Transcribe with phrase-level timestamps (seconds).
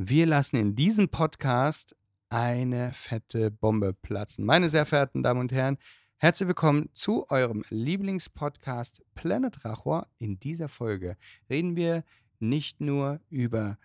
[0.00, 1.96] Wir lassen in diesem Podcast
[2.28, 4.44] eine fette Bombe platzen.
[4.44, 5.76] Meine sehr verehrten Damen und Herren,
[6.18, 10.06] herzlich willkommen zu eurem Lieblingspodcast Planet Rachor.
[10.18, 11.16] In dieser Folge
[11.50, 12.04] reden wir
[12.38, 13.76] nicht nur über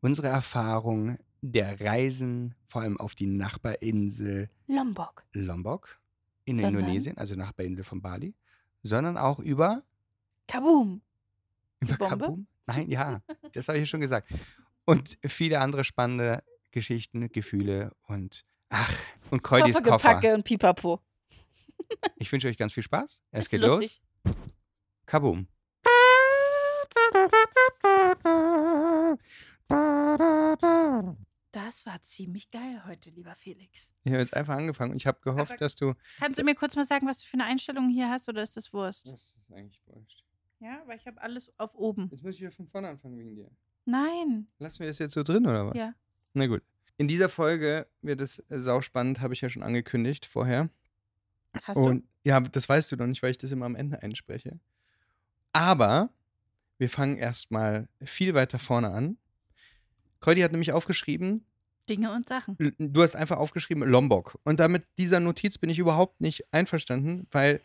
[0.00, 5.22] unsere Erfahrung der Reisen, vor allem auf die Nachbarinsel Lombok.
[5.34, 6.00] Lombok
[6.46, 6.80] in Sondern?
[6.80, 8.34] Indonesien, also Nachbarinsel von Bali,
[8.82, 9.84] sondern auch über,
[10.48, 11.00] Kaboom.
[11.78, 11.96] über?
[11.96, 12.48] Kabum.
[12.66, 14.28] Nein, ja, das habe ich ja schon gesagt.
[14.84, 18.92] Und viele andere spannende Geschichten, Gefühle und ach,
[19.30, 19.90] und Kreudis Koffer.
[19.90, 21.00] Koffergepacke und Pipapo.
[22.16, 23.20] Ich wünsche euch ganz viel Spaß.
[23.30, 24.00] Es Ist geht lustig.
[24.24, 24.34] los.
[25.04, 25.48] Kabum.
[31.52, 33.92] Das war ziemlich geil heute, lieber Felix.
[34.04, 35.94] Ich habe jetzt einfach angefangen und ich habe gehofft, Aber- dass du.
[36.18, 38.56] Kannst du mir kurz mal sagen, was du für eine Einstellung hier hast oder ist
[38.56, 39.08] das Wurst?
[39.08, 40.24] Das ist eigentlich wurscht.
[40.60, 42.08] Ja, weil ich habe alles auf oben.
[42.10, 43.50] Jetzt muss ich wieder von vorne anfangen wegen dir.
[43.84, 44.46] Nein.
[44.58, 45.76] Lassen wir das jetzt so drin oder was?
[45.76, 45.94] Ja.
[46.32, 46.62] Na gut.
[46.96, 50.70] In dieser Folge wird es äh, sauspannend, habe ich ja schon angekündigt vorher.
[51.62, 54.58] Hast Und ja, das weißt du noch nicht, weil ich das immer am Ende einspreche.
[55.52, 56.10] Aber
[56.78, 59.18] wir fangen erstmal viel weiter vorne an.
[60.20, 61.44] Kreudi hat nämlich aufgeschrieben,
[61.86, 62.56] du Dinge und Sachen?
[62.78, 64.38] Du hast einfach aufgeschrieben Lombok.
[64.44, 67.60] Und damit dieser Notiz bin ich überhaupt nicht einverstanden, weil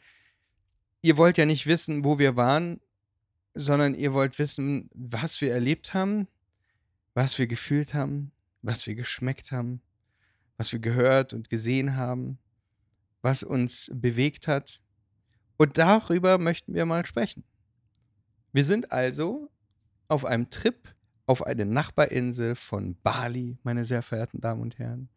[1.01, 2.81] ihr wollt ja nicht wissen, wo wir waren,
[3.53, 6.27] sondern ihr wollt wissen, was wir erlebt haben,
[7.13, 9.81] was wir gefühlt haben, was wir geschmeckt haben,
[10.57, 12.37] was wir gehört und gesehen haben,
[13.21, 14.81] was uns bewegt hat.
[15.57, 17.43] Und darüber möchten wir mal sprechen.
[18.53, 19.51] Wir sind also
[20.07, 25.09] auf einem Trip auf eine Nachbarinsel von Bali, meine sehr verehrten Damen und Herren.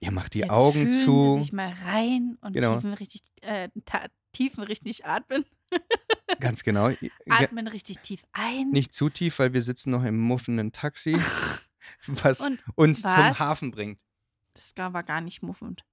[0.00, 1.34] Ihr macht die Jetzt Augen fühlen zu.
[1.36, 2.74] Sie sich mal rein und Genau.
[2.74, 3.68] tiefen richtig, äh,
[4.32, 5.44] tiefen richtig atmen.
[6.40, 6.88] Ganz genau.
[6.90, 8.70] Ge- Atmen richtig tief ein.
[8.70, 11.16] Nicht zu tief, weil wir sitzen noch im muffenden Taxi,
[12.06, 13.38] was Und uns zum was?
[13.38, 13.98] Hafen bringt.
[14.54, 15.84] das war gar nicht muffend.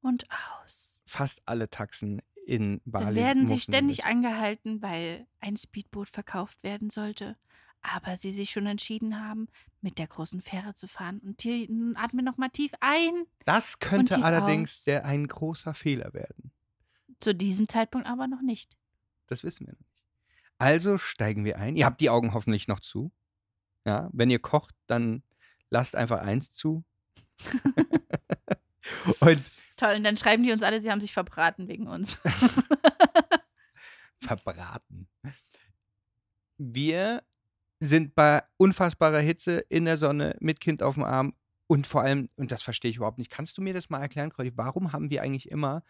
[0.00, 0.24] Und
[0.64, 1.00] aus.
[1.04, 3.04] Fast alle Taxen in Bali.
[3.06, 4.06] Dann werden sie ständig mit.
[4.06, 7.36] angehalten, weil ein Speedboot verkauft werden sollte.
[7.82, 9.48] Aber sie sich schon entschieden haben,
[9.80, 11.18] mit der großen Fähre zu fahren.
[11.20, 13.24] Und hier nun atmen noch mal tief ein.
[13.46, 14.84] Das könnte allerdings aus.
[14.84, 16.52] der ein großer Fehler werden.
[17.20, 18.76] Zu diesem Zeitpunkt aber noch nicht.
[19.30, 20.04] Das wissen wir noch nicht.
[20.58, 21.76] Also steigen wir ein.
[21.76, 23.12] Ihr habt die Augen hoffentlich noch zu.
[23.86, 25.22] Ja, wenn ihr kocht, dann
[25.70, 26.84] lasst einfach eins zu.
[29.20, 32.18] Und Toll, und dann schreiben die uns alle, sie haben sich verbraten wegen uns.
[34.22, 35.08] verbraten.
[36.58, 37.22] Wir
[37.82, 41.34] sind bei unfassbarer Hitze in der Sonne mit Kind auf dem Arm
[41.66, 44.28] und vor allem, und das verstehe ich überhaupt nicht, kannst du mir das mal erklären,
[44.28, 45.82] Claudia, warum haben wir eigentlich immer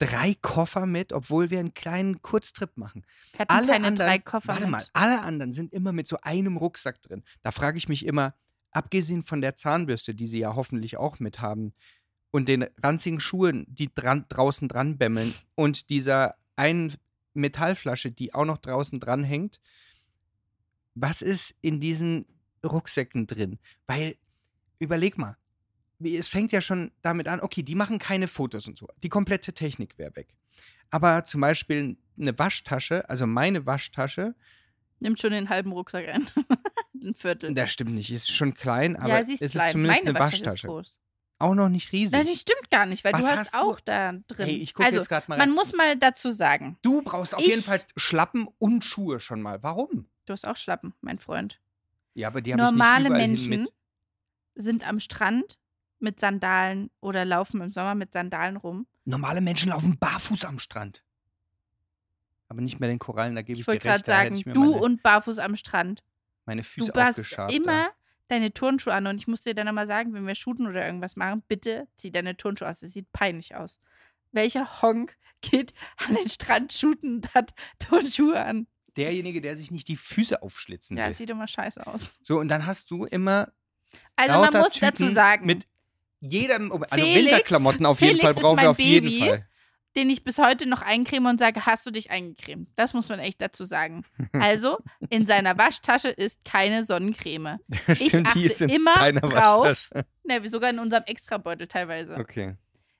[0.00, 3.04] drei Koffer mit, obwohl wir einen kleinen Kurztrip machen?
[3.32, 4.70] Wir hatten keine drei Koffer warte mit.
[4.70, 7.22] mal, alle anderen sind immer mit so einem Rucksack drin.
[7.42, 8.34] Da frage ich mich immer,
[8.72, 11.72] abgesehen von der Zahnbürste, die sie ja hoffentlich auch mit haben,
[12.32, 16.94] und den ranzigen Schuhen, die dran, draußen dran bämmeln und dieser einen
[17.34, 19.60] Metallflasche, die auch noch draußen dran hängt,
[20.94, 22.26] was ist in diesen
[22.64, 23.58] Rucksäcken drin?
[23.86, 24.16] Weil,
[24.78, 25.36] überleg mal,
[26.02, 28.88] es fängt ja schon damit an, okay, die machen keine Fotos und so.
[29.02, 30.34] Die komplette Technik wäre weg.
[30.90, 34.34] Aber zum Beispiel eine Waschtasche, also meine Waschtasche,
[35.02, 36.26] Nimmt schon den halben Rucksack ein.
[37.02, 37.54] Ein Viertel.
[37.54, 39.66] das stimmt nicht, ist schon klein, aber ja, sie ist es klein.
[39.68, 40.66] ist zumindest Meine eine Waschtasche ist Waschtasche.
[40.66, 41.00] groß.
[41.38, 42.12] Auch noch nicht riesig.
[42.12, 43.58] Nein, das stimmt gar nicht, weil Was du hast hast du?
[43.58, 44.46] auch da drin.
[44.46, 45.54] Hey, ich gucke also, jetzt gerade mal man rein.
[45.54, 49.62] muss mal dazu sagen, Du brauchst auf jeden Fall Schlappen und Schuhe schon mal.
[49.62, 50.06] Warum?
[50.26, 51.58] du hast auch Schlappen, mein Freund.
[52.12, 53.72] Ja, aber die habe ich nicht Normale überall hin Menschen mit.
[54.54, 55.58] sind am Strand
[56.02, 58.86] mit Sandalen oder laufen im Sommer mit Sandalen rum.
[59.04, 61.02] Normale Menschen laufen barfuß am Strand.
[62.48, 64.04] Aber nicht mehr den Korallen, da gebe ich, Ich dir wollte recht.
[64.04, 66.02] gerade da hätte sagen, ich mir du meine, und barfuß am Strand.
[66.46, 67.52] meine Füße du aufgeschabt.
[67.52, 67.90] immer
[68.28, 71.16] deine Turnschuhe an und ich muss dir dann nochmal sagen, wenn wir shooten oder irgendwas
[71.16, 72.80] machen, bitte zieh deine Turnschuhe aus.
[72.80, 73.80] Das sieht peinlich aus.
[74.32, 78.66] Welcher Honk geht an den Strand shooten und hat Turnschuhe an?
[78.96, 81.10] Derjenige, der sich nicht die Füße aufschlitzen Ja, will.
[81.10, 82.18] es sieht immer scheiße aus.
[82.22, 83.52] So, und dann hast du immer
[84.16, 85.66] Also man muss Typen dazu sagen, mit
[86.20, 89.28] jedem, also Felix- Winterklamotten auf jeden Felix Fall brauchen wir auf jeden Baby.
[89.28, 89.46] Fall.
[89.96, 92.68] den ich bis heute noch eincreme und sage, hast du dich eingecremt?
[92.76, 94.04] Das muss man echt dazu sagen.
[94.32, 94.78] Also,
[95.08, 97.58] in seiner Waschtasche ist keine Sonnencreme.
[97.88, 99.90] Ich Stimmt, achte ist in immer drauf.
[100.24, 102.14] Ne, sogar in unserem Extrabeutel teilweise.
[102.16, 102.54] Okay.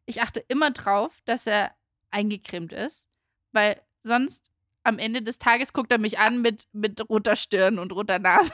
[0.06, 1.70] Ich achte immer drauf, dass er
[2.11, 3.06] eingecremt ist,
[3.52, 4.50] weil sonst
[4.82, 8.52] am Ende des Tages guckt er mich an mit, mit roter Stirn und roter Nase.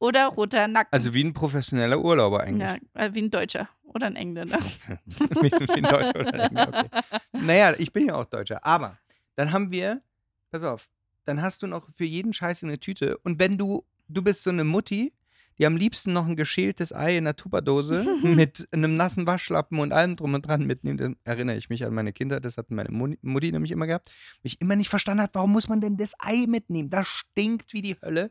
[0.00, 0.92] Oder roter Nacken.
[0.92, 2.62] Also wie ein professioneller Urlauber eigentlich.
[2.62, 4.58] ja, äh, wie ein Deutscher oder ein Engländer.
[4.60, 6.88] wie, wie ein Deutscher oder Engländer, okay.
[7.32, 8.64] Naja, ich bin ja auch Deutscher.
[8.64, 8.98] Aber
[9.34, 10.02] dann haben wir,
[10.50, 10.88] pass auf,
[11.24, 13.18] dann hast du noch für jeden Scheiß eine Tüte.
[13.18, 15.12] Und wenn du, du bist so eine Mutti,
[15.58, 19.92] die am liebsten noch ein geschältes Ei in der Tupperdose mit einem nassen Waschlappen und
[19.92, 20.96] allem drum und dran mitnehmen.
[20.98, 24.10] Dann erinnere ich mich an meine Kinder, das hat meine Mu- Mutti nämlich immer gehabt.
[24.42, 26.88] Wo ich immer nicht verstanden habe, warum muss man denn das Ei mitnehmen?
[26.90, 28.30] Das stinkt wie die Hölle.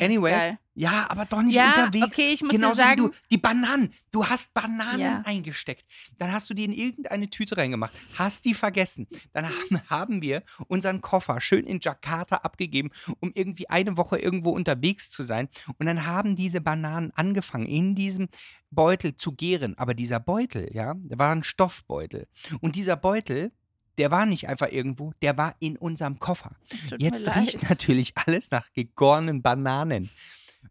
[0.00, 0.58] Anyways, geil.
[0.74, 2.06] ja, aber doch nicht Ja, unterwegs.
[2.06, 3.14] okay, ich muss dir Genauso sagen, wie du.
[3.30, 3.92] Die Bananen.
[4.10, 5.22] Du hast Bananen Ja.
[5.24, 5.84] eingesteckt.
[6.18, 7.92] Dann hast du die in irgendeine Tüte reingemacht.
[8.16, 9.06] Hast die vergessen.
[9.32, 12.90] Dann haben, haben wir unseren Koffer schön in Jakarta abgegeben,
[13.20, 15.48] um irgendwie eine Woche irgendwo unterwegs zu sein.
[15.78, 18.28] Und dann haben diese Bananen angefangen, in diesem
[18.70, 19.76] Beutel zu gären.
[19.78, 22.26] Aber dieser Beutel, ja, der war ein Stoffbeutel.
[22.60, 23.52] Und dieser Beutel,
[23.98, 26.52] der war nicht einfach irgendwo, der war in unserem Koffer.
[26.70, 27.70] es Jetzt riecht leid.
[27.70, 30.08] natürlich alles nach gegorenen Bananen.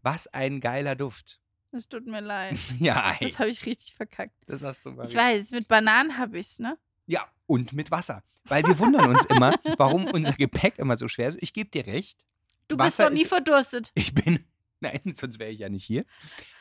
[0.02, 1.40] Was ein geiler Duft.
[1.72, 2.58] Es tut mir leid.
[2.80, 4.34] Ja, ey, Das habe ich richtig verkackt.
[4.48, 5.06] das hast du mal.
[5.08, 6.78] Ich weiß, mit Bananen habe ich's, ne?
[7.06, 8.24] Ja, und mit Wasser.
[8.46, 11.38] Weil wir wundern uns immer, warum unser Gepäck immer so schwer ist.
[11.42, 12.24] Ich gebe dir recht.
[12.70, 13.92] Du Wasser bist doch nie ist- verdurstet.
[13.94, 14.46] Ich bin.
[14.80, 16.06] Nein, sonst wäre ich ja nicht hier.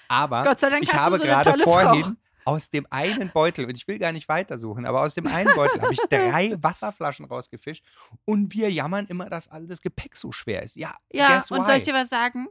[0.08, 2.12] Aber Gott sei Dank ich hast habe du so eine gerade tolle vorhin Frau.
[2.46, 5.82] Aus dem einen Beutel, und ich will gar nicht weitersuchen, aber aus dem einen Beutel
[5.82, 7.84] habe ich drei Wasserflaschen rausgefischt
[8.24, 10.76] und wir jammern immer, dass all das Gepäck so schwer ist.
[10.76, 11.66] Ja, Ja, und why?
[11.66, 12.46] soll ich dir was sagen?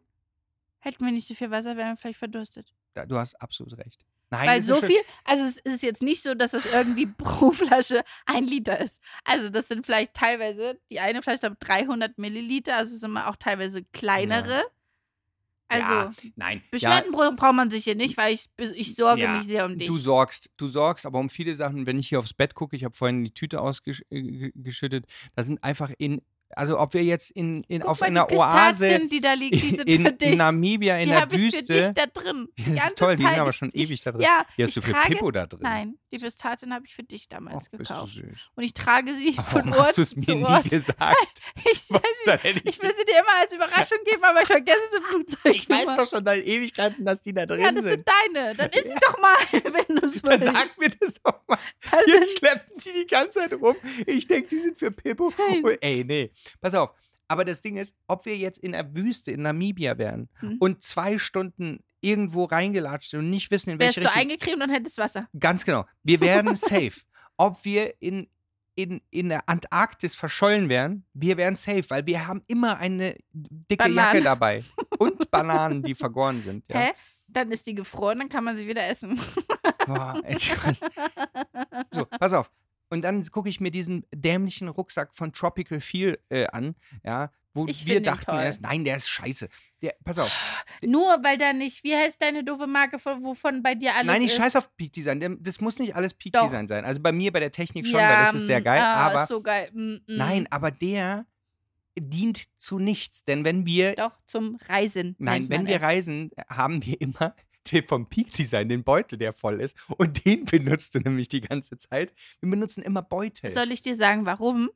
[0.80, 2.74] Hätten wir nicht so viel Wasser, wären wir vielleicht verdurstet.
[2.94, 4.06] Da- Du hast absolut recht.
[4.32, 8.04] Nein, Weil so viel, also es ist jetzt nicht so, dass es irgendwie pro Flasche
[8.26, 9.00] ein Liter ist.
[9.24, 13.30] Also das sind vielleicht teilweise, die eine Flasche hat 300 Milliliter, also es sind immer
[13.30, 14.64] auch teilweise kleinere.
[15.68, 16.62] Also ja, nein.
[16.70, 18.46] Beschwerden bra- braucht man sich hier nicht, weil ich,
[18.76, 19.88] ich sorge Ja, mich sehr um dich.
[19.88, 22.84] Du sorgst, du sorgst, aber um viele Sachen, wenn ich hier aufs Bett gucke, ich
[22.84, 27.82] habe vorhin die Tüte ausgeschüttet, da sind einfach in, also ob wir jetzt in, in
[27.82, 30.38] Guck auf mal, einer die Oase die da liegen, die sind in, für in dich.
[30.38, 31.94] Namibia in die der habe ich für dich Wüste.
[31.94, 32.48] da drin.
[32.58, 34.22] Die Ja, ist toll, die Zeit sind aber ist- schon ich, ewig da drin.
[34.22, 35.60] Ja, Hier hast du für Pippo da drin.
[35.64, 38.14] Nein, die Pistazien habe ich für dich damals du gekauft.
[38.14, 38.24] süß.
[38.56, 40.70] Und ich trage sie von Warum Ort hast du es mir zu nie Ort.
[40.70, 41.42] gesagt?
[41.72, 44.48] Ich, weiß Dann hätte Ich ich will sie dir immer als Überraschung geben, aber ich
[44.48, 45.56] vergesse es im Flugzeug.
[45.56, 48.06] ich weiß doch schon seit Ewigkeiten, dass die da drin Ja, das sind.
[48.06, 48.56] sind deine.
[48.56, 50.54] Dann isst sie doch mal, wenn du es Dann willst.
[50.54, 51.58] sag mir das doch mal.
[51.92, 53.76] Das Hier sind- schleppen die die ganze Zeit rum.
[54.06, 55.32] Ich denke, die sind für Pippo.
[55.64, 56.32] Und, ey, nee.
[56.62, 56.92] Pass auf.
[57.28, 60.58] Aber das Ding ist, ob wir jetzt in der Wüste in Namibia wären Hm.
[60.60, 64.32] und zwei Stunden irgendwo reingelatscht sind und nicht wissen, in Wärst welche du Richtung.
[64.32, 65.28] eingecremt und hättest Wasser.
[65.40, 65.86] Ganz genau.
[66.04, 66.94] Wir wären safe.
[67.38, 68.30] Ob wir in,
[68.76, 73.84] in, in der Antarktis verschollen wären, wir wären safe, weil wir haben immer eine dicke
[73.84, 73.96] Bananen.
[73.98, 74.64] Jacke dabei.
[75.00, 76.68] Und Bananen, die vergoren sind.
[76.70, 76.80] Ja.
[76.80, 76.92] Hä?
[77.28, 79.20] Dann ist die gefroren, dann kann man sie wieder essen.
[79.88, 80.82] Boah, ich weiß.
[81.90, 82.52] So, pass auf.
[82.90, 87.66] Und dann gucke ich mir diesen dämlichen Rucksack von Tropical Feel äh, an, ja, wo
[87.68, 89.50] Ich wir dachten erst, nein, der ist scheiße.
[89.86, 90.32] Der, pass auf.
[90.82, 94.24] Nur weil da nicht, wie heißt deine doofe Marke, von, wovon bei dir alles nein,
[94.24, 94.38] ich ist?
[94.38, 95.38] scheiß auf Peak Design.
[95.42, 96.44] Das muss nicht alles Peak Doch.
[96.44, 96.86] Design sein.
[96.86, 98.82] Also bei mir, bei der Technik schon, ja, weil das ist sehr geil.
[98.82, 99.70] Ah, aber ist so geil.
[99.74, 100.02] Mm, mm.
[100.08, 101.28] nein, aber der
[102.00, 103.26] dient zu nichts.
[103.26, 105.16] Denn wenn wir, Doch, zum Reisen.
[105.20, 105.84] nein, wenn wir es.
[105.84, 107.36] reisen, haben wir immer
[107.72, 109.78] den vom Peak Design, den Beutel, der voll ist.
[109.98, 112.12] Und den benutzt du nämlich die ganze Zeit.
[112.40, 113.52] Wir benutzen immer Beutel.
[113.52, 114.72] Soll ich dir sagen, warum?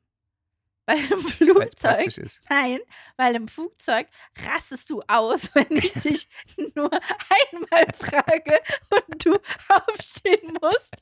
[0.86, 2.08] Weil im Flugzeug.
[2.48, 2.80] Nein,
[3.16, 4.08] weil im Flugzeug
[4.46, 6.28] rastest du aus, wenn ich dich
[6.74, 8.60] nur einmal frage
[8.90, 9.38] und du
[9.68, 10.94] aufstehen musst.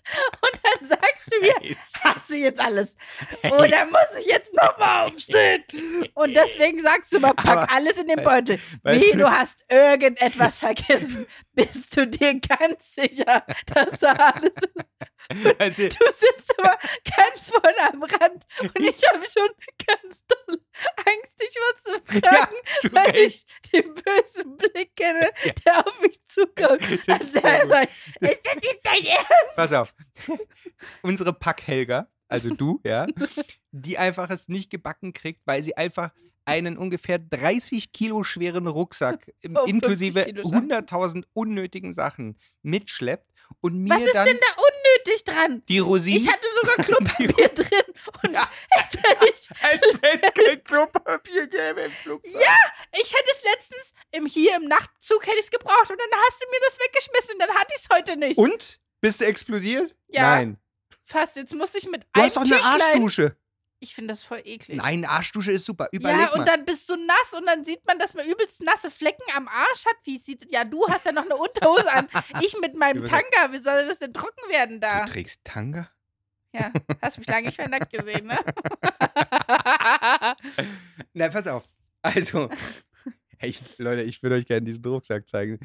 [0.42, 2.96] Und dann sagst du mir, hast du jetzt alles?
[3.44, 5.64] Oder muss ich jetzt nochmal aufstehen?
[6.14, 8.60] Und deswegen sagst du mal, pack Aber, alles in den Beutel.
[8.82, 11.26] weißt Wie, du- du hast irgendetwas vergessen.
[11.58, 14.86] Bist du dir ganz sicher, dass da alles ist?
[15.58, 19.50] Also, Du sitzt aber ganz vorne am Rand und ich habe schon
[19.86, 20.58] ganz doll
[20.96, 23.54] Angst, dich was zu ja, fragen, zu weil Recht.
[23.62, 25.52] ich den bösen Blick kenne, Ja.
[25.66, 26.80] der auf mich zukommt.
[27.06, 27.84] Das ist Also, einmal,
[28.20, 29.56] ist das jetzt dein Ernst?
[29.56, 29.94] Pass auf.
[31.02, 33.06] Unsere Packhelga, also du, ja,
[33.70, 36.10] die einfach es nicht gebacken kriegt, weil sie einfach
[36.48, 40.70] einen ungefähr 30 Kilo schweren Rucksack Oh, 50 inklusive Kilo schon.
[40.70, 45.62] 100.000 unnötigen Sachen mitschleppt und mir Was ist dann denn da unnötig dran?
[45.68, 48.50] die Rosinen, Ich hatte sogar Klopapier drin und Ja.
[48.84, 52.32] es hätte ich, als wenn es kein Klopapier gäbe im Flugzeug.
[52.42, 52.54] Ja!
[53.00, 56.42] ich hätte es letztens im, hier im Nachtzug hätte ich es gebraucht und dann hast
[56.42, 58.36] du mir das weggeschmissen und dann hatte ich es heute nicht.
[58.38, 58.80] Und?
[59.00, 59.94] Bist du explodiert?
[60.08, 60.22] Ja.
[60.36, 60.58] Nein.
[61.04, 62.80] Fast, jetzt musste ich mit Du einem hast doch eine Tüchlein.
[62.82, 63.36] Arschdusche.
[63.80, 64.76] Ich finde das voll eklig.
[64.76, 65.88] Nein, Arschdusche ist super.
[65.92, 66.40] Überleg ja, mal.
[66.40, 69.46] und dann bist du nass und dann sieht man, dass man übelst nasse Flecken am
[69.46, 69.96] Arsch hat.
[70.02, 72.08] Wie sieht Ja, du hast ja noch eine Unterhose an.
[72.42, 75.04] Ich mit meinem Tanga, wie soll das denn trocken werden da?
[75.04, 75.88] du trägst Tanga?
[76.52, 78.38] Ja, hast mich lange nicht mehr nackt gesehen, ne?
[81.12, 81.68] Na, pass auf.
[82.02, 82.48] Also,
[83.38, 85.58] hey, Leute, ich würde euch gerne diesen Rucksack zeigen.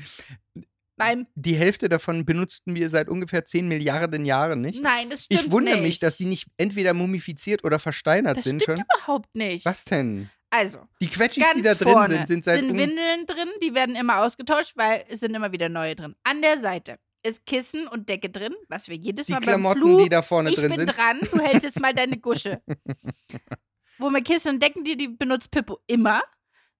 [0.97, 4.81] Nein, Die Hälfte davon benutzten wir seit ungefähr 10 Milliarden Jahren nicht.
[4.81, 5.83] nein, das stimmt ich wundere nicht.
[5.83, 8.85] mich, dass die nicht entweder mumifiziert oder versteinert Das sind stimmt schon.
[8.97, 9.65] überhaupt nicht.
[9.65, 10.29] Was denn?
[10.51, 12.61] Also, Die Quetschis, die da drin sind, sind seit.
[12.61, 16.15] um- Windeln drin, die werden immer ausgetauscht, weil es sind immer wieder neue drin.
[16.23, 19.79] An der Seite ist Kissen und Decke drin, was wir jedes die Mal beim Klamotten,
[19.81, 20.95] Flug die da vorne ich drin bin sind.
[20.95, 22.61] dran, du hältst jetzt mal deine Gusche.
[23.97, 26.21] Wo wir Kissen und Decken, die, die benutzt Pippo immer.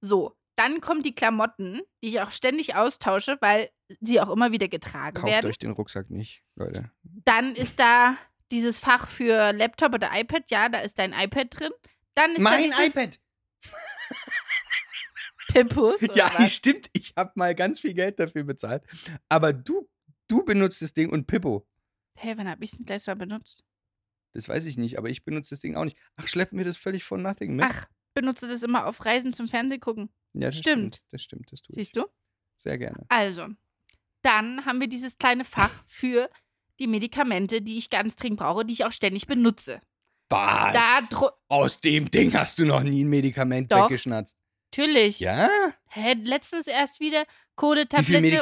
[0.01, 3.69] So, dann kommen die Klamotten, die ich auch ständig austausche, weil
[4.01, 5.49] sie auch immer wieder getragen Kauft werden.
[5.49, 6.91] euch den Rucksack nicht, Leute.
[7.03, 8.17] Dann ist da
[8.51, 10.43] dieses Fach für Laptop oder iPad.
[10.49, 11.71] Ja, da ist dein iPad drin.
[12.15, 13.19] Dann ist da Mein dieses iPad!
[15.49, 16.01] Pippus.
[16.03, 16.53] oder Ja, was?
[16.53, 16.89] stimmt.
[16.93, 18.83] Ich habe mal ganz viel Geld dafür bezahlt.
[19.29, 19.89] Aber du,
[20.27, 21.67] du benutzt das Ding und Pippo.
[22.17, 23.63] Hey, wann habe ich es denn gleich mal benutzt?
[24.33, 25.97] Das weiß ich nicht, aber ich benutze das Ding auch nicht.
[26.15, 27.65] Ach, schleppen wir das völlig von Nothing mit?
[27.67, 30.09] Ach, benutze das immer auf Reisen zum Fernsehen gucken.
[30.33, 31.01] ja, das stimmt.
[31.09, 31.75] Das stimmt, das tue ich.
[31.75, 32.05] Siehst du?
[32.55, 33.05] Sehr gerne.
[33.09, 33.47] Also,
[34.21, 36.29] dann haben wir dieses kleine Fach für
[36.79, 39.79] die Medikamente, die ich ganz dringend brauche, die ich auch ständig benutze.
[40.29, 40.73] Was?
[41.09, 43.85] Da Aus dem Ding hast du noch nie ein Medikament Doch.
[43.85, 44.37] weggeschnatzt.
[44.71, 45.19] natürlich.
[45.19, 45.47] Ja?
[45.89, 48.41] Hä, letztens erst wieder Wie Kodetablette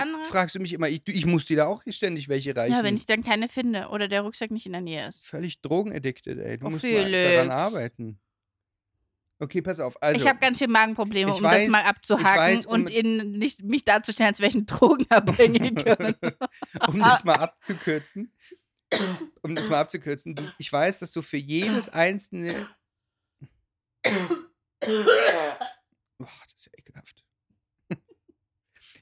[0.00, 0.24] andere.
[0.24, 0.88] fragst du mich immer?
[0.88, 2.74] Ich, du- ich muss dir da auch ständig welche reichen.
[2.74, 5.24] Ja, wenn ich dann keine finde oder der Rucksack nicht in der Nähe ist.
[5.24, 6.58] Völlig drogenaddicted, ey.
[6.58, 7.50] Du Oh, musst mal daran Felix.
[7.50, 8.18] arbeiten.
[9.40, 10.00] Okay, pass auf.
[10.02, 13.32] Also, ich habe ganz viele Magenprobleme, um weiß- das mal abzuhaken weiß, um- und in,
[13.38, 16.14] nicht, mich darzustellen, als wäre ich ein Drogenabhängiger.
[16.88, 18.32] um das mal abzukürzen,
[19.42, 22.68] um das mal abzukürzen, du, ich weiß, dass du für jedes einzelne.
[26.18, 27.24] Boah, das ist ja ekelhaft.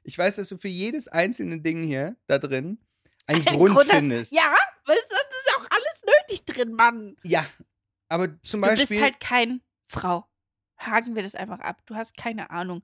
[0.08, 2.78] Ich weiß, dass du für jedes einzelne Ding hier da drin
[3.26, 4.32] einen Ein Grund, Grund, findest.
[4.32, 7.16] ja, was- das ist auch alles nötig drin, Mann.
[7.24, 7.44] Ja,
[8.08, 8.86] aber zum Du Beispiel.
[8.86, 10.26] bist halt kein Frau.
[10.78, 11.82] Haken wir das einfach ab.
[11.86, 12.82] Du hast keine Ahnung.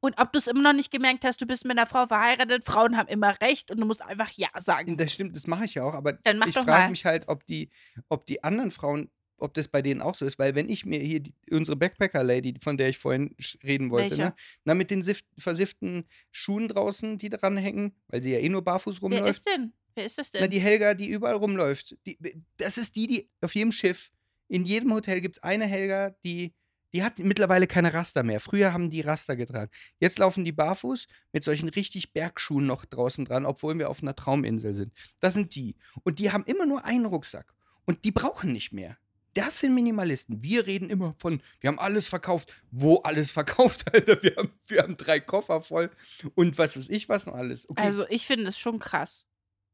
[0.00, 2.64] Und ob du es immer noch nicht gemerkt hast, du bist mit einer Frau verheiratet,
[2.64, 4.96] Frauen haben immer recht und du musst einfach Ja sagen.
[4.96, 7.70] das stimmt, das mache ich ja auch, aber ich frage mich halt, ob die,
[8.08, 11.00] ob die anderen Frauen, ob das bei denen auch so ist, weil wenn ich mir
[11.00, 14.34] hier die, unsere Backpacker-Lady, von der ich vorhin reden wollte, ne?
[14.64, 18.62] na mit den sift, versifften Schuhen draußen, die dran hängen, weil sie ja eh nur
[18.62, 19.28] barfuß Wer rumläuft.
[19.28, 19.72] ist denn?
[19.94, 20.40] Wer ist das denn?
[20.40, 21.96] Na, die Helga, die überall rumläuft.
[22.06, 22.18] Die,
[22.56, 24.10] das ist die, die auf jedem Schiff,
[24.48, 26.54] in jedem Hotel gibt es eine Helga, die,
[26.92, 28.40] die hat mittlerweile keine Raster mehr.
[28.40, 29.70] Früher haben die Raster getragen.
[30.00, 34.16] Jetzt laufen die barfuß mit solchen richtig Bergschuhen noch draußen dran, obwohl wir auf einer
[34.16, 34.92] Trauminsel sind.
[35.20, 35.76] Das sind die.
[36.02, 37.54] Und die haben immer nur einen Rucksack.
[37.84, 38.98] Und die brauchen nicht mehr.
[39.34, 40.42] Das sind Minimalisten.
[40.42, 42.52] Wir reden immer von, wir haben alles verkauft.
[42.70, 44.22] Wo alles verkauft, Alter?
[44.22, 45.90] Wir haben, wir haben drei Koffer voll
[46.34, 47.68] und was weiß ich was noch alles.
[47.68, 47.82] Okay.
[47.82, 49.26] Also ich finde es schon krass,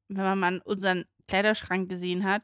[0.08, 2.42] wenn man mal unseren Kleiderschrank gesehen hat.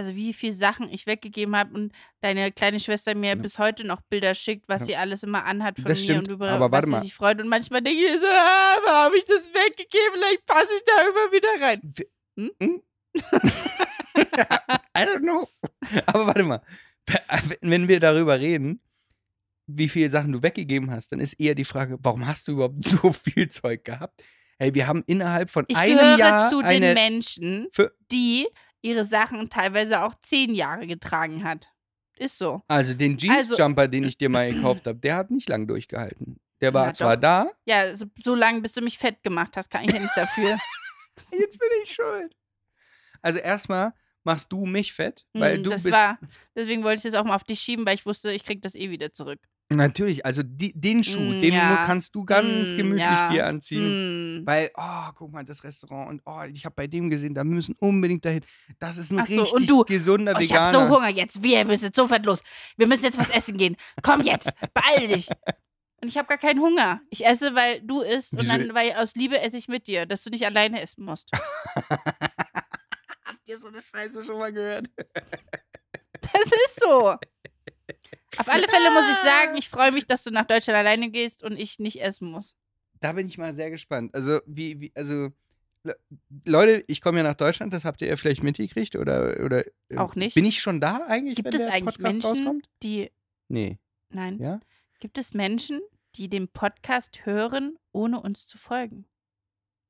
[0.00, 1.92] Also wie viele Sachen ich weggegeben habe und
[2.22, 3.34] deine kleine Schwester mir Ja.
[3.34, 4.86] bis heute noch Bilder schickt, was Ja.
[4.86, 7.38] sie alles immer anhat von Das mir stimmt, und über aber was sie sich freut.
[7.40, 10.12] Und manchmal denke ich mir so, ah, warum habe ich das weggegeben?
[10.14, 11.94] Vielleicht passe ich da immer wieder rein.
[12.36, 12.82] Hm?
[14.96, 15.46] I don't know.
[16.06, 16.62] Aber warte mal.
[17.60, 18.80] Wenn wir darüber reden,
[19.66, 22.84] wie viele Sachen du weggegeben hast, dann ist eher die Frage, warum hast du überhaupt
[22.84, 24.22] so viel Zeug gehabt?
[24.58, 26.94] Hey, wir haben innerhalb von Ich einem gehöre Jahr zu den eine.
[26.94, 28.46] Menschen, Für- die
[28.82, 31.68] ihre Sachen teilweise auch zehn Jahre getragen hat.
[32.16, 32.62] Ist so.
[32.68, 36.38] Also den Also- Jeans-Jumper, den ich dir mal gekauft habe, der hat nicht lang durchgehalten.
[36.60, 37.22] Der war zwar doch.
[37.22, 40.14] da, Ja, so, so lange, bis du mich fett gemacht hast, kann ich ja nicht
[40.16, 40.58] dafür.
[41.32, 42.36] jetzt bin ich schuld.
[43.22, 43.92] Also erstmal
[44.24, 46.18] machst du mich fett, weil Hm, du das bist war,
[46.54, 48.74] deswegen wollte ich das auch mal auf dich schieben, weil ich wusste, ich krieg das
[48.74, 49.40] eh wieder zurück.
[49.76, 51.84] Natürlich, also die, den Schuh, Mm, den ja.
[51.86, 53.30] kannst du ganz Mm, gemütlich ja.
[53.30, 54.38] dir anziehen.
[54.40, 54.46] Hm.
[54.46, 57.74] Weil, oh, guck mal, das Restaurant und oh, ich habe bei dem gesehen, da müssen
[57.78, 58.44] unbedingt dahin.
[58.78, 60.88] Das ist ein Ach so, richtig und du, gesunder Oh, ich hab Veganer.
[60.88, 61.42] so Hunger jetzt.
[61.42, 62.42] Wir müssen jetzt sofort los.
[62.76, 63.76] Wir müssen jetzt was essen gehen.
[64.02, 65.28] Komm jetzt, beeil dich.
[66.02, 67.00] Und ich habe gar keinen Hunger.
[67.10, 70.22] Ich esse, weil du isst und dann, weil aus Liebe esse ich mit dir, dass
[70.24, 71.30] du nicht alleine essen musst.
[71.90, 74.88] Habt ihr so eine Scheiße schon mal gehört?
[76.22, 77.16] Das ist so.
[78.40, 81.42] Auf alle Fälle muss ich sagen, ich freue mich, dass du nach Deutschland alleine gehst
[81.42, 82.56] und ich nicht essen muss.
[83.00, 84.14] Da bin ich mal sehr gespannt.
[84.14, 85.30] Also, wie, wie also,
[85.82, 85.98] Le-
[86.44, 89.96] Leute, ich komme ja nach Deutschland, das habt ihr ja vielleicht mitgekriegt oder, oder äh,
[89.96, 90.34] Auch nicht.
[90.34, 92.68] Bin ich schon da eigentlich, Gibt es eigentlich Podcast Menschen, rauskommt?
[92.82, 93.10] die.
[93.48, 93.78] Nee,
[94.10, 94.38] Nein.
[94.38, 94.60] ja?
[95.00, 95.80] Gibt es Menschen,
[96.16, 99.06] die den Podcast hören, ohne uns zu folgen?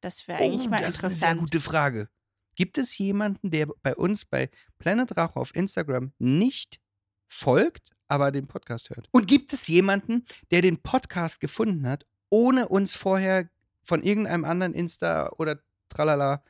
[0.00, 1.12] Das wäre eigentlich mal Oh, das interessant.
[1.12, 2.08] ist eine sehr gute Frage.
[2.54, 6.80] Gibt es jemanden, der bei uns bei Planet Rache auf Instagram nicht
[7.28, 9.08] folgt, aber den Podcast hört?
[9.12, 13.48] Und gibt es jemanden, der den Podcast gefunden hat, ohne uns vorher
[13.82, 16.42] von irgendeinem anderen Insta oder Tralala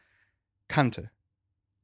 [0.69, 1.11] kannte?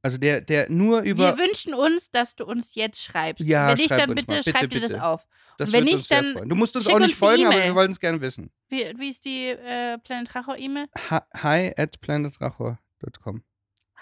[0.03, 1.37] Also der, der nur über.
[1.37, 3.45] Wir wünschen uns, dass du uns jetzt schreibst.
[3.47, 4.37] Ja, wenn nicht, schreib dann bitte.
[4.37, 5.05] Bitte, schreib dir das bitte.
[5.05, 5.27] auf.
[5.59, 6.49] das wenn nicht, dann freuen.
[6.49, 8.51] Du musst uns auch nicht uns folgen, aber wir wollen es gerne wissen.
[8.69, 10.87] Wie, wie ist die äh, Planet Racho E-Mail?
[11.35, 13.43] Hi at planetrachor.com.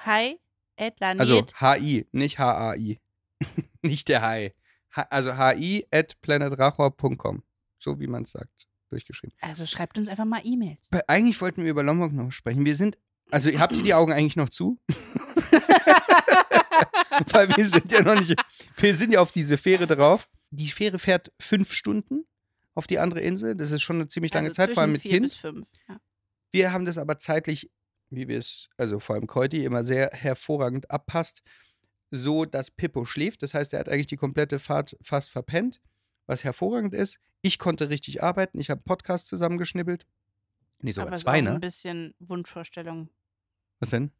[0.04, 0.38] Hi,
[0.76, 1.20] at Lanet.
[1.20, 3.00] Also H-I, nicht H-A-I.
[3.82, 4.52] nicht der Hi.
[5.10, 7.42] Also hi at planetrachor.com.
[7.78, 9.36] So wie man es sagt, durchgeschrieben.
[9.40, 10.88] Also schreibt uns einfach mal E-Mails.
[10.90, 12.64] Bei- Eigentlich wollten wir über Lombok noch sprechen.
[12.64, 12.96] Wir sind,
[13.30, 14.78] also habt ihr die Augen eigentlich noch zu?
[17.30, 18.34] Weil wir sind ja noch nicht,
[18.76, 20.28] wir sind ja auf diese Fähre drauf.
[20.50, 22.24] Die Fähre fährt fünf Stunden
[22.74, 23.54] auf die andere Insel.
[23.54, 25.22] Das ist schon eine ziemlich lange also Zeit, vor allem mit vier Kind.
[25.24, 25.68] bis fünf.
[25.88, 26.00] Ja.
[26.52, 27.70] Wir haben das aber zeitlich,
[28.10, 31.42] wie wir es, also vor allem Keuti, immer sehr hervorragend abpasst,
[32.10, 33.42] so dass Pippo schläft.
[33.42, 35.80] Das heißt, er hat eigentlich die komplette Fahrt fast verpennt,
[36.26, 37.18] was hervorragend ist.
[37.42, 38.58] Ich konnte richtig arbeiten.
[38.58, 40.06] Ich habe Podcast zusammengeschnibbelt.
[40.80, 41.50] Nee, sogar Aber es ist zwei, auch ne?
[41.54, 43.10] ein bisschen Wunschvorstellung.
[43.80, 44.12] Was denn?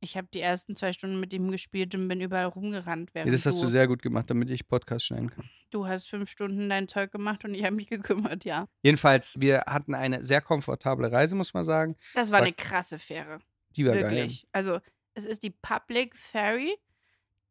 [0.00, 3.10] Ich habe die ersten zwei Stunden mit ihm gespielt und bin überall rumgerannt.
[3.14, 5.50] Ja, das hast du, sehr gut gemacht, damit ich Podcast schneiden kann.
[5.70, 8.68] du hast fünf Stunden dein Zeug gemacht und ich habe mich gekümmert, ja.
[8.82, 11.96] Jedenfalls, wir hatten eine sehr komfortable Reise, muss man sagen.
[12.14, 13.40] Das war war- eine krasse Fähre.
[13.74, 14.46] Die war Wirklich.
[14.52, 14.78] Also,
[15.14, 16.76] es ist die Public Ferry,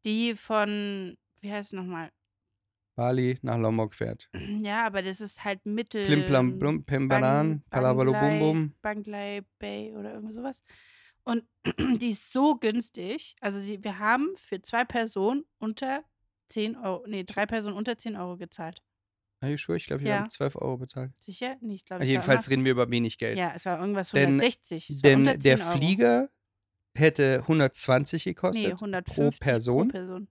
[0.07, 2.09] die von, wie heißt es nochmal?
[2.95, 4.27] Bali nach Lombok fährt.
[4.63, 6.05] Ja, aber das ist halt Mittel.
[6.05, 8.73] Plim plam blum, pim banan, palabalo bum bum.
[8.81, 10.63] Banglai Bay oder irgend sowas.
[11.23, 11.43] Und
[12.01, 13.35] die ist so günstig.
[13.41, 16.03] Also sie, wir haben für zwei Personen unter
[16.49, 18.81] 10 Euro, nee, drei Personen unter 10 Euro gezahlt.
[19.41, 19.77] Are you sure?
[19.77, 20.19] Ich glaube, wir Ja.
[20.21, 21.11] haben 12 Euro bezahlt.
[21.19, 21.57] Sicher?
[21.61, 23.37] Nee, ich glaube, Jedenfalls reden wir über wenig Geld.
[23.37, 24.89] ja, es war irgendwas Denn- 160.
[24.89, 25.77] es war Denn 10 der Euro.
[25.77, 26.29] Flieger
[26.97, 29.87] hätte 120 nee, gekostet 150 Person.
[29.87, 30.27] Pro Person.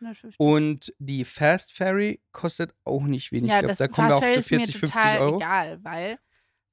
[0.00, 0.40] 150.
[0.40, 3.50] und die Fast Ferry kostet auch nicht wenig.
[3.50, 5.02] ja, ich glaube, das da kommen wir Fast auch Ferry zu ist mir 40, 50
[5.02, 5.36] total Euro.
[5.36, 6.18] egal, weil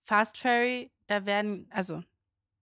[0.04, 2.04] Fast Ferry, da werden, also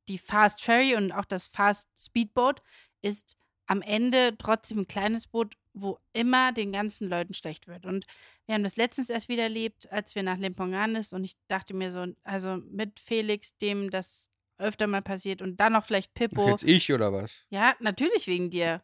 [0.08, 2.62] die Fast Ferry und auch das Fast Speedboat
[3.02, 7.86] ist am Ende trotzdem ein kleines Boot, wo immer den ganzen Leuten schlecht wird.
[7.86, 8.06] Und
[8.46, 11.92] wir haben das letztens erst wieder erlebt, als wir nach Limponganes und ich dachte mir
[11.92, 16.50] so, also mit Felix, dem das öfter mal passiert und dann noch vielleicht Pippo.
[16.50, 17.46] Jetzt ich oder was?
[17.50, 18.84] Ja, natürlich wegen dir.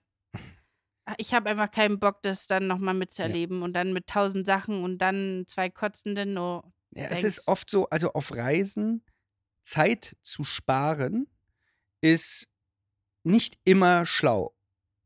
[1.18, 4.98] Ich habe einfach keinen Bock, das dann nochmal mitzuerleben und dann mit tausend Sachen und
[4.98, 6.38] dann zwei Kotzenden.
[6.38, 9.04] Oh, Ja, es ist oft so, also auf Reisen
[9.62, 11.28] Zeit zu sparen
[12.02, 12.48] ist
[13.24, 14.56] nicht immer schlau.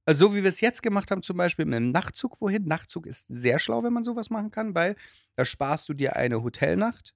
[0.05, 2.65] Also so wie wir es jetzt gemacht haben, zum Beispiel mit einem Nachtzug wohin.
[2.65, 4.95] Nachtzug ist sehr schlau, wenn man sowas machen kann, weil
[5.35, 7.13] da sparst du dir eine Hotelnacht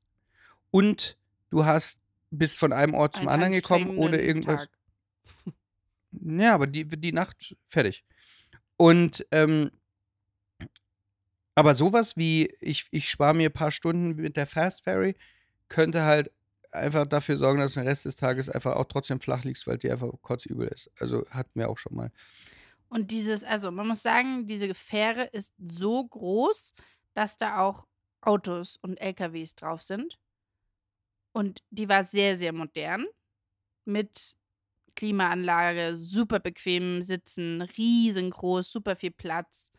[0.72, 1.18] und
[1.50, 2.03] du hast
[2.38, 4.68] bist von einem Ort zum einen anderen gekommen ohne irgendwas.
[4.68, 4.70] Tag.
[6.12, 8.04] Ja, aber die, die Nacht fertig.
[8.78, 9.72] Und ähm,
[11.56, 15.16] aber sowas wie, ich, ich spare mir ein paar Stunden mit der Fast Ferry,
[15.70, 16.32] könnte halt
[16.72, 19.78] einfach dafür sorgen, dass du den Rest des Tages einfach auch trotzdem flach liegst, weil
[19.78, 20.90] dir einfach kotzübel ist.
[21.00, 22.12] Also hatten wir auch schon mal.
[22.90, 26.74] Und dieses, also man muss sagen, diese Fähre ist so groß,
[27.14, 27.86] dass da auch
[28.22, 30.20] Autos und LKWs drauf sind.
[31.34, 33.06] Und die war sehr, sehr modern.
[33.86, 34.36] Mit
[34.96, 39.72] Klimaanlage, super bequem Sitzen, riesengroß, super viel Platz.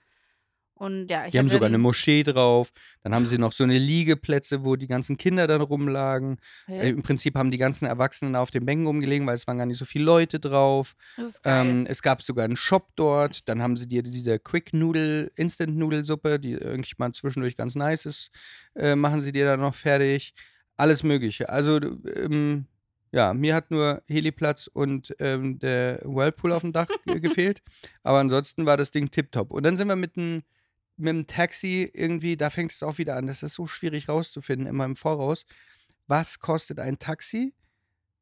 [0.77, 2.73] Und ja, ich Die haben hab sogar eine Moschee drauf.
[3.03, 6.39] Dann haben sie noch so eine Liegeplätze, wo die ganzen Kinder dann rumlagen.
[6.67, 6.89] Äh, Hä?
[6.91, 9.79] Im Prinzip haben die ganzen Erwachsenen auf den Bänken rumgelegen, weil es waren gar nicht
[9.79, 10.97] so viele Leute drauf.
[11.45, 13.49] Ähm, es gab sogar einen Shop dort.
[13.49, 18.05] Dann haben sie dir diese Quick Noodle, Instant Nudelsuppe, die irgendwie mal zwischendurch ganz nice
[18.05, 18.31] ist,
[18.75, 20.35] äh, machen sie dir dann noch fertig.
[20.77, 21.49] Alles Mögliche.
[21.49, 21.79] Also,
[22.17, 22.67] ähm,
[23.13, 27.63] ja, mir hat nur Heliplatz und ähm, der Whirlpool auf dem Dach ge- gefehlt.
[28.03, 29.51] Aber ansonsten war das Ding tipptopp.
[29.53, 30.43] Und dann sind wir mit einem
[30.97, 33.27] mit dem Taxi irgendwie, da fängt es auch wieder an.
[33.27, 35.45] Das ist so schwierig rauszufinden, immer im Voraus.
[36.07, 37.53] Was kostet ein Taxi?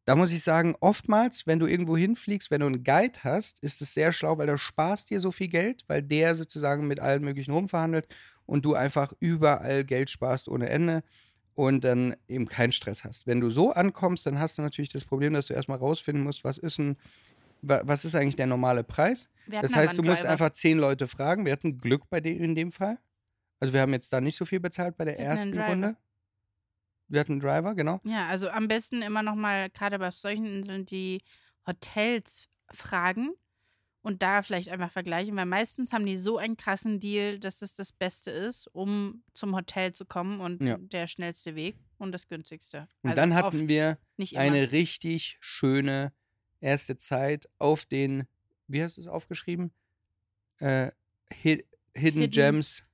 [0.04, 3.82] Da muss ich sagen, oftmals, wenn du irgendwo hinfliegst, wenn du einen Guide hast, ist
[3.82, 7.22] es sehr schlau, weil du sparst dir so viel Geld, weil der sozusagen mit allen
[7.22, 8.08] möglichen rumverhandelt
[8.46, 11.04] und du einfach überall Geld sparst ohne Ende
[11.54, 13.26] und dann eben keinen Stress hast.
[13.26, 16.44] Wenn du so ankommst, dann hast du natürlich das Problem, dass du erstmal rausfinden musst,
[16.44, 16.96] was ist ein,
[17.62, 19.28] wa- was ist eigentlich der normale Preis?
[19.62, 21.44] Das heißt, du musst einfach zehn Leute fragen.
[21.44, 22.98] Wir hatten Glück bei dem in dem Fall.
[23.60, 25.52] Also wir haben jetzt da nicht so viel bezahlt bei der ersten.
[25.70, 25.96] Runde.
[27.08, 28.00] Wir hatten einen Driver, genau.
[28.04, 31.20] Ja, also am besten immer noch mal, gerade bei solchen Inseln, die
[31.66, 33.34] Hotels fragen
[34.02, 37.74] und da vielleicht einfach vergleichen, weil meistens haben die so einen krassen Deal, dass das
[37.74, 40.76] das Beste ist, um zum Hotel zu kommen und Ja.
[40.78, 42.88] der schnellste Weg und das günstigste.
[43.02, 43.98] Und Also dann hatten wir
[44.34, 46.12] eine richtig schöne
[46.60, 48.26] erste Zeit auf den,
[48.68, 49.72] wie hast du es aufgeschrieben?
[50.58, 50.90] Äh,
[51.30, 52.84] Hid Hidden, Hidden- Gems.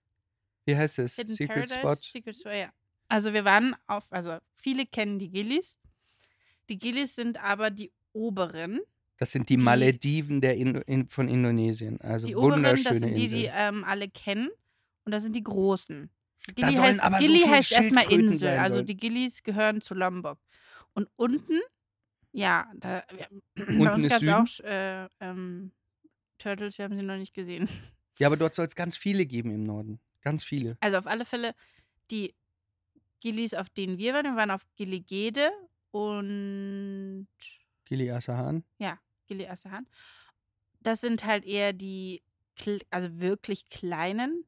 [0.64, 1.16] Wie heißt es?
[1.16, 1.94] Hidden Secret Paradise, Spot.
[1.94, 2.73] Secret Spot, ja.
[3.09, 5.79] Also wir waren auf, also viele kennen die Gillis.
[6.68, 8.81] Die Gillis sind aber die oberen.
[9.18, 12.00] Das sind die, Die- Malediven der in, in, von Indonesien.
[12.00, 13.52] Also Die oberen, wunderschöne das sind die, die Insel.
[13.54, 14.48] ähm, alle kennen.
[15.04, 16.11] Und das sind die großen.
[16.59, 18.57] Sollen heißt, aber so Gilly viel heißt erstmal Insel.
[18.59, 18.87] Also sollen.
[18.87, 20.38] die Gillis gehören zu Lombok.
[20.94, 21.61] Und unten,
[22.33, 23.26] ja, da, ja
[23.57, 25.72] bei Unten uns ist gab es auch äh, ähm,
[26.38, 27.68] Turtles, wir haben sie noch nicht gesehen.
[28.18, 30.00] Ja, aber dort soll es ganz viele geben im Norden.
[30.22, 30.76] Ganz viele.
[30.81, 31.54] Also auf alle Fälle
[32.11, 32.35] die
[33.20, 35.50] Gilis, auf denen wir waren, wir waren auf Giligede
[35.90, 37.26] und
[37.85, 38.64] Gili Asahan.
[39.29, 39.49] Gili.
[40.81, 42.23] Das sind halt eher die,
[42.91, 44.45] also wirklich kleinen,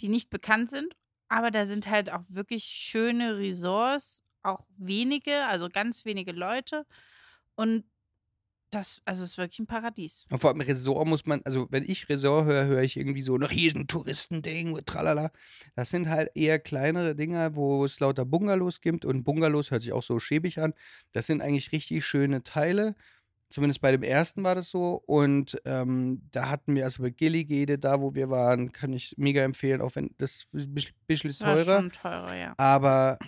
[0.00, 0.94] die nicht bekannt sind.
[1.28, 6.86] Aber da sind halt auch wirklich schöne Resorts, auch wenige, also ganz wenige Leute.
[7.56, 7.84] Und
[8.74, 10.26] das, also ist wirklich ein Paradies.
[10.30, 13.36] Und vor allem Resort muss man, also wenn ich Resort höre, höre ich irgendwie so
[13.36, 15.30] ein riesen Touristending, tralala.
[15.76, 19.92] Das sind halt eher kleinere Dinger, wo es lauter Bungalows gibt und Bungalows hört sich
[19.92, 20.74] auch so schäbig an.
[21.12, 22.96] Das sind eigentlich richtig schöne Teile.
[23.50, 25.02] Zumindest bei dem ersten war das so.
[25.06, 29.42] Und ähm, da hatten wir, also bei Gilligede, da wo wir waren, kann ich mega
[29.42, 31.76] empfehlen, auch wenn das ein bisschen Das teurer.
[31.80, 32.54] schon teurer, ja.
[32.56, 33.18] Aber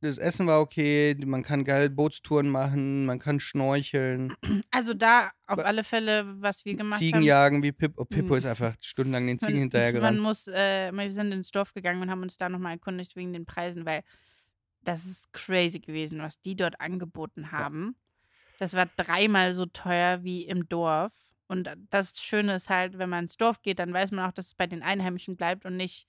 [0.00, 4.32] das Essen war okay, man kann geil Bootstouren machen, man kann schnorcheln,
[4.70, 7.24] Also da auf alle Fälle, was wir gemacht Ziegen haben.
[7.24, 8.04] jagen wie Pippo.
[8.04, 8.38] Pippo Mm.
[8.38, 12.00] ist einfach stundenlang den Ziegen Man, hinterher man muss, äh, wir sind ins Dorf gegangen
[12.02, 14.02] und haben uns da nochmal erkundigt wegen den Preisen, weil
[14.82, 17.96] das ist crazy gewesen, was die dort angeboten haben.
[18.58, 21.12] Das war dreimal so teuer wie im Dorf.
[21.46, 24.46] Und das Schöne ist halt, wenn man ins Dorf geht, dann weiß man auch, dass
[24.48, 26.06] es bei den Einheimischen bleibt und nicht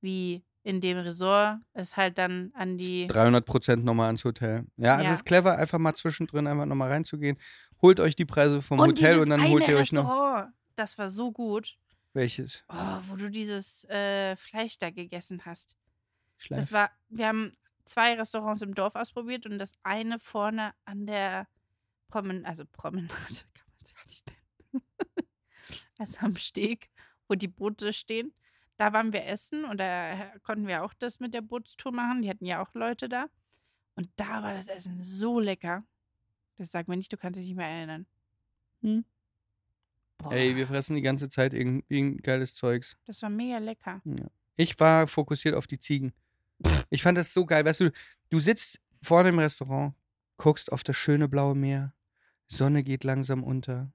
[0.00, 4.64] wie in dem Resort es halt dann an die 300 Prozent nochmal ans Hotel.
[4.76, 5.12] Ja, es Ja.
[5.14, 7.38] ist clever, einfach mal zwischendrin einfach nochmal reinzugehen.
[7.82, 10.96] Holt euch die Preise vom Hotel dieses und dann holt ihr euch noch Restaurant, Das
[10.98, 11.76] war so gut.
[12.12, 12.62] welches.
[12.68, 12.74] Oh,
[13.08, 15.76] wo du dieses äh, Fleisch da gegessen hast.
[16.38, 16.60] Schleif.
[16.60, 17.52] Das war, wir haben
[17.84, 21.46] zwei Restaurants im Dorf ausprobiert und das eine vorne an der
[22.10, 24.84] Promenade, also Promenade kann man es gar nicht nennen.
[25.98, 26.90] also am Steg,
[27.28, 28.32] wo die Boote stehen.
[28.76, 32.22] Da waren wir essen und da konnten wir auch das mit der Bootstour machen.
[32.22, 33.26] Die hatten ja auch Leute da.
[33.94, 35.84] Und da war das Essen so lecker.
[36.56, 38.06] Das sagt mir nicht, du kannst dich nicht mehr erinnern.
[38.82, 39.04] Hm.
[40.18, 42.96] Boah, Ey, wir fressen die ganze Zeit irgendwie ein geiles Zeugs.
[43.06, 44.02] das war mega lecker.
[44.56, 46.12] Ich war fokussiert auf die Ziegen.
[46.90, 47.64] Ich fand das so geil.
[47.64, 47.90] Weißt du,
[48.28, 49.94] du sitzt vorne im Restaurant,
[50.36, 51.94] guckst auf das schöne blaue Meer,
[52.50, 53.92] Sonne geht langsam unter.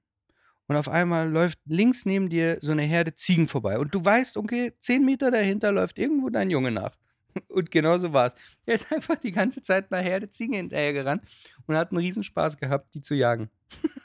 [0.66, 3.78] Und auf einmal läuft links neben dir so eine Herde Ziegen vorbei.
[3.78, 6.96] Und du weißt, okay, zehn Meter dahinter läuft irgendwo dein Junge nach.
[7.48, 8.34] Und genau so war es.
[8.64, 11.22] Er ist einfach die ganze Zeit einer Herde Ziegen hinterher gerannt
[11.66, 13.50] und hat einen Riesenspaß gehabt, die zu jagen.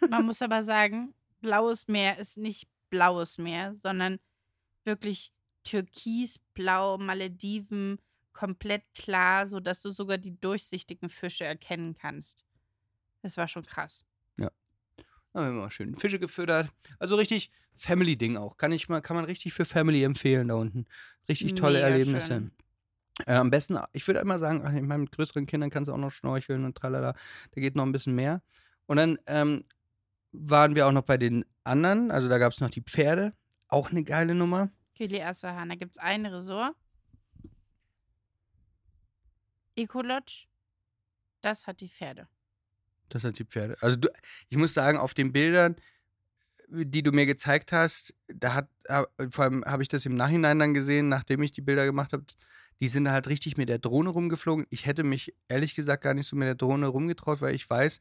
[0.09, 4.19] Man muss aber sagen, blaues Meer ist nicht blaues Meer, sondern
[4.83, 5.31] wirklich
[5.63, 7.99] türkisblau, Malediven,
[8.33, 12.45] komplett klar, sodass du sogar die durchsichtigen Fische erkennen kannst.
[13.21, 14.05] Das war schon krass.
[15.33, 16.69] Da haben wir mal schön Fische gefüttert.
[16.99, 18.57] Also richtig Family-Ding auch.
[18.57, 20.85] Kann, ich mal, kann man richtig für Family empfehlen da unten.
[21.29, 22.27] Richtig tolle Mega Erlebnisse.
[22.27, 22.51] schön.
[23.25, 25.97] Äh, am besten, ich würde immer sagen, ich meine, mit größeren Kindern kannst du auch
[25.97, 27.15] noch schnorcheln und tralala.
[27.51, 28.41] Da geht noch ein bisschen mehr.
[28.87, 29.65] Und dann ähm,
[30.31, 32.11] waren wir auch noch bei den anderen.
[32.11, 33.33] Also da gab es noch die Pferde.
[33.67, 34.69] Auch eine geile Nummer.
[34.95, 36.75] Kili da gibt es ein Resort.
[39.75, 40.47] Ecolodge,
[41.41, 42.27] das hat die Pferde.
[43.11, 43.75] Das hat die Pferde.
[43.81, 44.09] Also du,
[44.49, 45.75] ich muss sagen, auf den Bildern,
[46.69, 50.59] die du mir gezeigt hast, da hat, äh, vor allem habe ich das im Nachhinein
[50.59, 52.23] dann gesehen, nachdem ich die Bilder gemacht habe,
[52.79, 54.65] die sind halt richtig mit der Drohne rumgeflogen.
[54.69, 57.99] Ich hätte mich ehrlich gesagt gar nicht so mit der Drohne rumgetraut, weil ich weiß,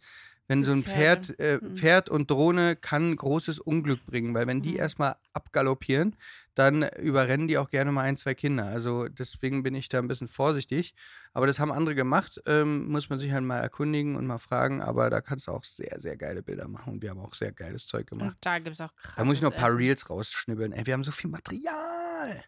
[0.50, 0.82] wenn so ein.
[0.82, 1.76] Pferd, äh, Mhm.
[1.76, 4.76] Pferd und Drohne kann großes Unglück bringen, weil wenn die Mhm.
[4.78, 6.16] erstmal abgaloppieren,
[6.56, 8.64] dann überrennen die auch gerne mal ein, zwei Kinder.
[8.66, 10.94] Also deswegen bin ich da ein bisschen vorsichtig.
[11.32, 12.40] Aber das haben andere gemacht.
[12.46, 14.82] Ähm, muss man sich halt mal erkundigen und mal fragen.
[14.82, 16.94] Aber da kannst du auch sehr, sehr geile Bilder machen.
[16.94, 18.30] Und wir haben auch sehr geiles Zeug gemacht.
[18.34, 19.14] Und da gibt es auch krass.
[19.16, 20.72] Da muss ich noch ein paar Reels rausschnibbeln.
[20.72, 22.44] Ey, wir haben so viel Material.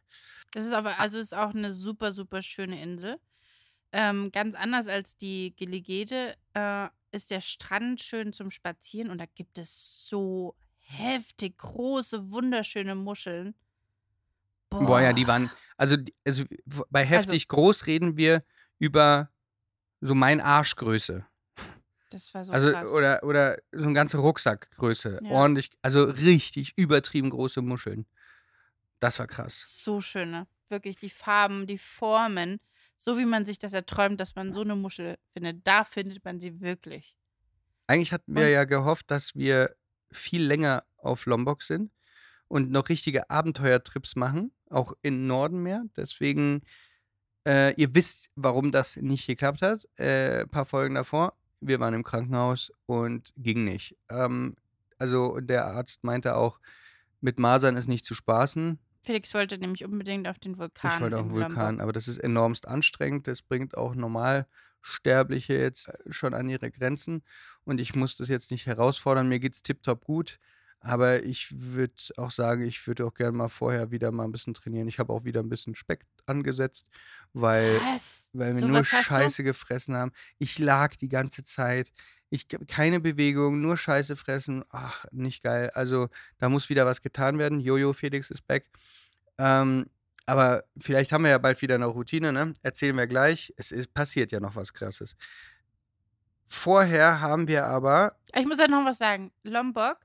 [0.52, 3.18] Das ist aber, also ist auch eine super, super schöne Insel.
[3.92, 9.26] Ähm, ganz anders als die Giligede äh, ist der Strand schön zum Spazieren und da
[9.26, 13.54] gibt es so heftig große, wunderschöne Muscheln.
[14.70, 15.50] Boah, ja, die waren.
[15.76, 16.44] Also, also
[16.90, 18.42] bei heftig groß reden wir
[18.78, 19.30] über
[20.00, 21.26] so mein Arschgröße.
[22.10, 22.90] Das war so also, krass.
[22.90, 25.20] oder, oder so eine ganze Rucksackgröße.
[25.22, 25.30] Ja.
[25.30, 28.06] Ordentlich, also richtig übertrieben große Muscheln.
[29.00, 29.82] Das war krass.
[29.82, 30.46] so schöne.
[30.68, 32.60] Wirklich die Farben, die Formen.
[33.04, 35.66] So wie man sich das erträumt, dass man so eine Muschel findet.
[35.66, 37.16] Da findet man sie wirklich.
[37.88, 39.74] Eigentlich hatten wir Und- ja gehofft, dass wir
[40.12, 41.90] viel länger auf Lombok sind
[42.46, 45.82] und noch richtige Abenteuertrips machen, auch im Norden mehr.
[45.96, 46.62] Deswegen,
[47.44, 49.88] äh, ihr wisst, warum das nicht geklappt hat.
[49.96, 51.36] Äh, ein paar Folgen davor.
[51.60, 53.96] Wir waren im Krankenhaus und ging nicht.
[54.10, 54.54] Ähm,
[54.98, 56.60] also der Arzt meinte auch,
[57.20, 58.78] mit Masern ist nicht zu spaßen.
[59.02, 60.92] Felix wollte nämlich unbedingt auf den Vulkan.
[60.94, 61.82] Ich wollte auch in einen Vulkan, Lombok.
[61.82, 63.26] aber das ist enormst anstrengend.
[63.26, 67.22] Das bringt auch Normalsterbliche jetzt äh, schon an ihre Grenzen.
[67.64, 69.28] Und ich muss das jetzt nicht herausfordern.
[69.28, 70.38] Mir geht's tipptopp gut.
[70.84, 74.54] Aber ich würde auch sagen, ich würde auch gerne mal vorher wieder mal ein bisschen
[74.54, 74.88] trainieren.
[74.88, 76.88] Ich habe auch wieder ein bisschen Speck angesetzt,
[77.32, 78.30] weil, Was?
[78.32, 78.84] weil wir So nur du?
[78.84, 80.10] Scheiße gefressen haben.
[80.38, 81.92] Ich lag die ganze Zeit.
[82.32, 84.64] Ich keine Bewegung, nur Scheiße fressen.
[84.70, 85.70] Ach, nicht geil.
[85.74, 87.60] Also da muss wieder was getan werden.
[87.60, 88.70] Jojo Felix ist back.
[89.36, 89.90] Ähm,
[90.24, 92.54] aber vielleicht haben wir ja bald wieder eine Routine, ne?
[92.62, 93.52] Erzählen wir gleich.
[93.58, 95.14] Es ist, passiert ja noch was Krasses.
[96.48, 98.16] Vorher haben wir aber.
[98.34, 99.30] Ich muss ja noch was sagen.
[99.42, 99.98] Lombok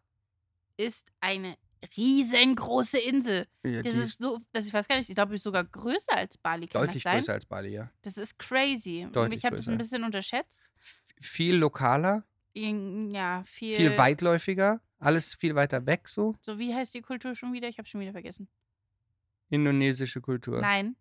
[0.75, 1.55] ist eine
[1.95, 3.47] riesengroße Insel.
[3.63, 6.37] Ja, Das ist so, das ich weiß gar nicht, ich glaube, ist sogar größer als
[6.37, 6.67] Bali.
[6.67, 7.19] Kann deutlich das sein?
[7.19, 7.89] größer als Bali, ja.
[8.01, 9.05] Das ist crazy.
[9.05, 10.61] Und Deutlich ich habe das ein bisschen unterschätzt.
[11.19, 13.75] Viel lokaler, Ja, viel.
[13.75, 16.36] viel weitläufiger, alles viel weiter weg so.
[16.41, 17.67] So, wie heißt die Kultur schon wieder?
[17.67, 18.47] Ich habe schon wieder vergessen.
[19.49, 20.62] Indonesische Kultur.
[20.62, 20.95] Nein.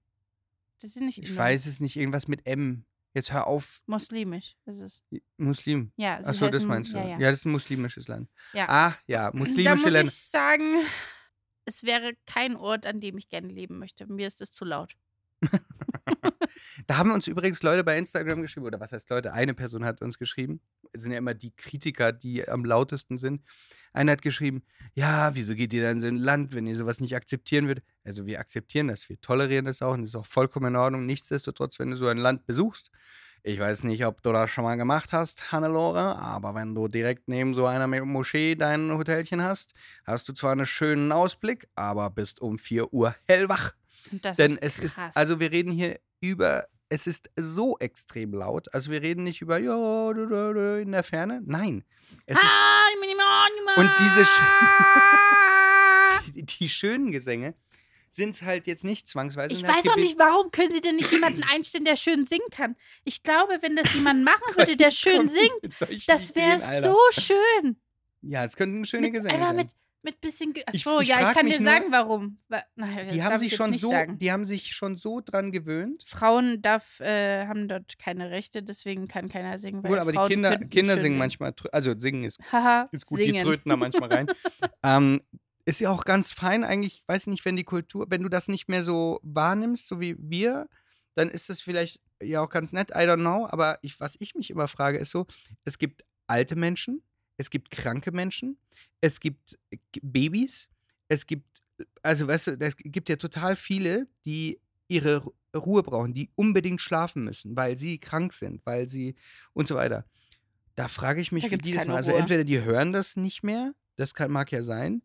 [0.81, 2.85] Das ist nicht Ich Indo- weiß es nicht, irgendwas mit M.
[3.15, 5.03] Jetzt hör auf, Muslimisch ist es.
[5.39, 5.91] Muslim.
[5.97, 6.99] Ja, sie Achso, das meinst du.
[6.99, 7.31] Ja, ja.
[7.31, 8.29] das ist ein muslimisches Land.
[8.53, 8.67] Ja.
[8.69, 10.13] Ah, ja, da muslimische muss Länder.
[10.13, 10.85] ich sagen,
[11.65, 14.07] es wäre kein Ort, an dem ich gerne leben möchte.
[14.07, 14.95] Mir ist es zu laut.
[16.87, 19.33] Da haben uns übrigens Leute bei Instagram geschrieben, oder was heißt Leute?
[19.33, 20.61] Eine Person hat uns geschrieben.
[20.93, 23.43] Es sind ja immer die Kritiker, die am lautesten sind.
[23.93, 24.63] Einer hat geschrieben,
[24.95, 27.85] ja, wieso geht ihr dann so ein Land, wenn ihr sowas nicht akzeptieren würdet?
[28.05, 31.07] Also wir akzeptieren das, wir tolerieren das auch und das ist auch vollkommen in Ordnung.
[31.07, 32.91] Nichtsdestotrotz, wenn du so ein Land besuchst,
[33.43, 37.29] ich weiß nicht, ob du das schon mal gemacht hast, Hannelore, aber wenn du direkt
[37.29, 39.73] neben so einer Mo- Moschee dein Hotelchen hast,
[40.05, 43.73] hast du zwar einen schönen Ausblick, aber bist um 4 Uhr hellwach.
[44.13, 48.73] Das Denn ist es ist, also wir reden hier über, es ist so extrem laut.
[48.75, 51.43] Also wir reden nicht über, in der Ferne.
[51.45, 51.85] Nein.
[52.27, 52.45] Es ist,
[53.77, 54.27] Und diese
[56.35, 57.55] die, die schönen Gesänge
[58.11, 59.55] sind es halt jetzt nicht zwangsweise.
[59.55, 62.77] Ich weiß auch nicht, warum können sie denn nicht jemanden einstellen, der schön singen kann?
[63.05, 67.77] Ich glaube, wenn das jemand machen würde, der schön singt, das wäre so schön.
[68.23, 69.57] Ja, es könnten schöne Mit, Gesänge sein.
[69.57, 69.69] mit,
[70.07, 70.55] mit bisschen.
[70.55, 72.39] Ge Ich- Achso, ich ja, ich kann dir nur- sagen, warum.
[72.49, 72.63] Das
[73.13, 74.17] die haben sich ich schon so, Sagen.
[74.19, 76.05] die haben sich schon so dran gewöhnt.
[76.07, 79.85] Frauen darf, äh, haben dort keine Rechte, deswegen kann keiner singen.
[79.85, 83.35] Wohl, aber Frauen die Kinder, Kinder singen manchmal, also singen ist Haha, ist gut, singen.
[83.35, 84.27] die tröten da manchmal rein.
[84.83, 85.21] ähm,
[85.67, 88.49] ist ja auch ganz fein eigentlich, weiß ich nicht, wenn die Kultur, wenn du das
[88.49, 90.69] nicht mehr so wahrnimmst, so wie wir,
[91.17, 94.35] dann ist das vielleicht ja auch ganz nett, I don't know, aber ich, was ich
[94.37, 95.27] mich immer frage, ist so,
[95.65, 97.03] es gibt alte Menschen,
[97.37, 98.59] es gibt kranke Menschen,
[99.01, 99.59] es gibt
[100.03, 100.69] Babys,
[101.09, 101.63] es gibt,
[102.03, 106.81] also weißt du, es gibt ja total viele, die ihre Ru- Ruhe brauchen, die unbedingt
[106.81, 109.15] schlafen müssen, weil sie krank sind, weil sie
[109.53, 110.07] und so weiter.
[110.75, 111.97] Da frage ich mich, Da die das machen.
[111.97, 115.03] Also entweder die hören das nicht mehr, das kann, mag ja sein,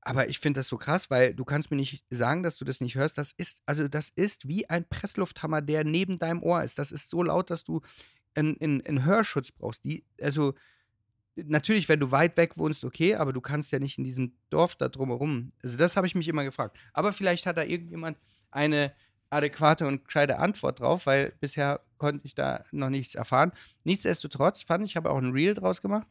[0.00, 2.80] aber ich finde das so krass, weil du kannst mir nicht sagen, dass du das
[2.80, 3.18] nicht hörst.
[3.18, 6.78] Das ist, also das ist wie ein Presslufthammer, der neben deinem Ohr ist.
[6.78, 7.80] Das ist so laut, dass du
[8.34, 9.84] einen, einen, einen Hörschutz brauchst.
[9.84, 10.54] Die, also
[11.36, 14.74] natürlich, wenn du weit weg wohnst, okay, aber du kannst ja nicht in diesem Dorf
[14.74, 15.52] da drumherum.
[15.62, 16.76] Also das habe ich mich immer gefragt.
[16.92, 18.16] Aber vielleicht hat da irgendjemand
[18.50, 18.92] eine
[19.30, 23.52] adäquate und gescheite Antwort drauf, weil bisher konnte ich da noch nichts erfahren.
[23.84, 26.06] Nichtsdestotrotz fand ich, habe auch ein Reel draus gemacht,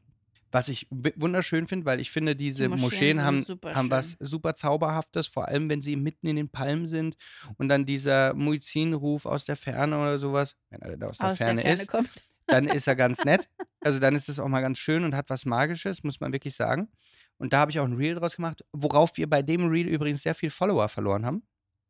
[0.51, 2.81] was ich wunderschön finde, weil ich finde, diese Moscheen
[3.17, 6.87] Moscheen, sind haben, haben was super Zauberhaftes, vor allem wenn sie mitten in den Palmen
[6.87, 7.15] sind
[7.57, 11.37] und dann dieser Muizzinruf aus der Ferne oder sowas, wenn er da aus der Aus
[11.37, 12.27] Ferne der Ferne ist, kommt.
[12.47, 13.49] Dann ist er ganz nett.
[13.81, 16.55] Also dann ist es auch mal ganz schön und hat was Magisches, muss man wirklich
[16.55, 16.89] sagen.
[17.37, 20.23] Und da habe ich auch ein Reel draus gemacht, worauf wir bei dem Reel übrigens
[20.23, 21.43] sehr viel Follower verloren haben.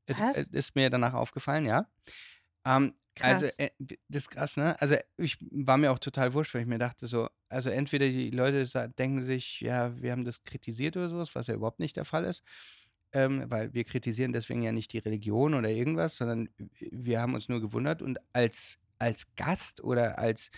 [0.08, 0.38] Äh, Was?
[0.38, 1.88] äh, Ist mir danach aufgefallen, ja.
[2.65, 3.60] Ähm, also, Krass.
[3.60, 3.70] äh,
[4.10, 4.80] das ist krass, ne?
[4.82, 8.30] Also, ich war mir auch total wurscht, weil ich mir dachte, so, also entweder die
[8.32, 8.65] Leute
[8.98, 12.26] denken sich, ja, wir haben das kritisiert oder sowas, was ja überhaupt nicht der Fall
[12.26, 12.44] ist.
[13.13, 17.48] Ähm, weil wir kritisieren deswegen ja nicht die Religion oder irgendwas, sondern wir haben uns
[17.48, 20.51] nur gewundert und als, als Gast oder als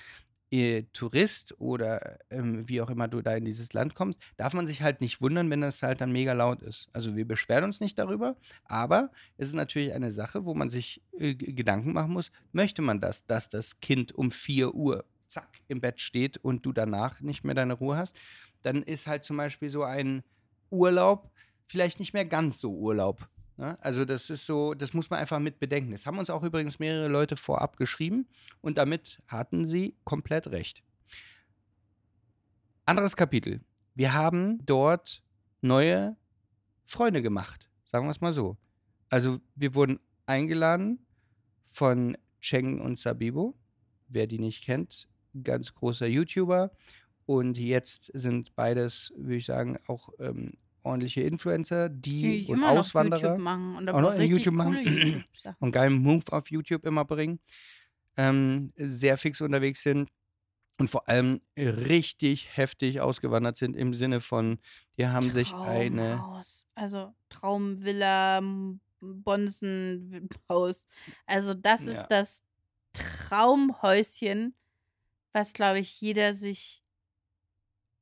[0.51, 4.65] äh, Tourist oder ähm, wie auch immer du da in dieses Land kommst, darf man
[4.65, 6.87] sich halt nicht wundern, wenn das halt dann mega laut ist.
[6.93, 11.01] Also wir beschweren uns nicht darüber, aber es ist natürlich eine Sache, wo man sich
[11.17, 15.81] äh, Gedanken machen muss, möchte man das, dass das Kind um 4 Uhr zack im
[15.81, 18.15] Bett steht und du danach nicht mehr deine Ruhe hast,
[18.61, 20.23] dann ist halt zum Beispiel so ein
[20.69, 21.29] Urlaub
[21.65, 23.27] vielleicht nicht mehr ganz so Urlaub.
[23.57, 23.77] Ne?
[23.81, 25.91] Also das ist so, das muss man einfach mit bedenken.
[25.91, 28.27] Das haben uns auch übrigens mehrere Leute vorab geschrieben
[28.61, 30.83] und damit hatten sie komplett recht.
[32.85, 33.61] Anderes Kapitel.
[33.95, 35.23] Wir haben dort
[35.61, 36.15] neue
[36.85, 38.57] Freunde gemacht, sagen wir es mal so.
[39.09, 41.05] Also wir wurden eingeladen
[41.65, 43.57] von Cheng und Sabibo,
[44.07, 45.09] wer die nicht kennt,
[45.43, 46.71] ganz großer YouTuber
[47.25, 50.53] und jetzt sind beides, würde ich sagen, auch ähm,
[50.87, 54.53] ordentliche Influencer, die, Die und immer noch Auswanderer YouTube machen und Auch noch in YouTube
[54.55, 55.23] machen.
[55.59, 57.39] und geilen Move auf YouTube immer bringen,
[58.17, 60.09] ähm, sehr fix unterwegs sind.
[60.79, 64.59] und vor allem richtig heftig ausgewandert sind im Sinne von,
[64.97, 66.17] die haben sich eine.
[66.17, 66.67] Traumhaus.
[66.75, 68.41] Also Traumvilla,
[68.99, 70.87] Bonsenhaus.
[71.25, 72.07] Also das ist Ja.
[72.07, 72.43] das
[72.93, 74.53] Traumhäuschen,
[75.33, 76.83] was, glaube ich, jeder sich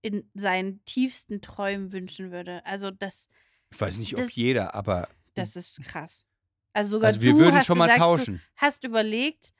[0.05, 2.63] in seinen tiefsten Träumen wünschen würde.
[2.65, 3.27] Also das,
[3.71, 5.09] Ich weiß nicht, ob Das- jeder, aber.
[5.33, 6.25] das ist krass.
[6.73, 8.35] Also sogar Also wir du würden hast schon mal gesagt, tauschen.
[8.35, 9.53] Du hast überlegt,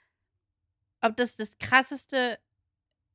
[1.02, 2.38] ob das das krasseste,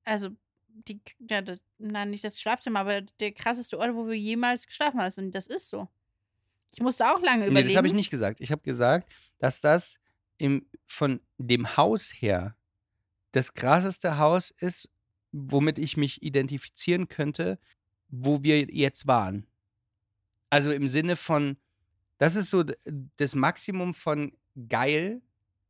[0.04, 0.30] also
[0.66, 5.00] die, ja, das, nein, nicht das Schlafzimmer, aber der krasseste Ort, wo wir jemals geschlafen
[5.00, 5.12] haben.
[5.26, 5.88] Und das ist so.
[6.72, 7.68] Ich musste auch lange Nee, überlegen.
[7.68, 8.40] das habe ich nicht gesagt.
[8.40, 9.98] Ich habe gesagt, dass das
[10.38, 12.56] im, von dem Haus her
[13.32, 14.88] das krasseste Haus ist,
[15.32, 17.58] womit ich mich identifizieren könnte,
[18.08, 19.46] wo wir jetzt waren.
[20.50, 21.56] Also im Sinne von,
[22.18, 22.64] das ist so
[23.16, 24.36] das Maximum von
[24.68, 25.22] geil,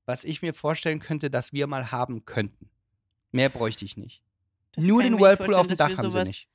[0.06, 2.70] was ich mir vorstellen könnte, dass wir mal haben könnten.
[3.30, 4.24] Mehr bräuchte ich nicht.
[4.72, 6.48] Das Nur den Whirlpool auf dem Dach haben sie sowas, nicht.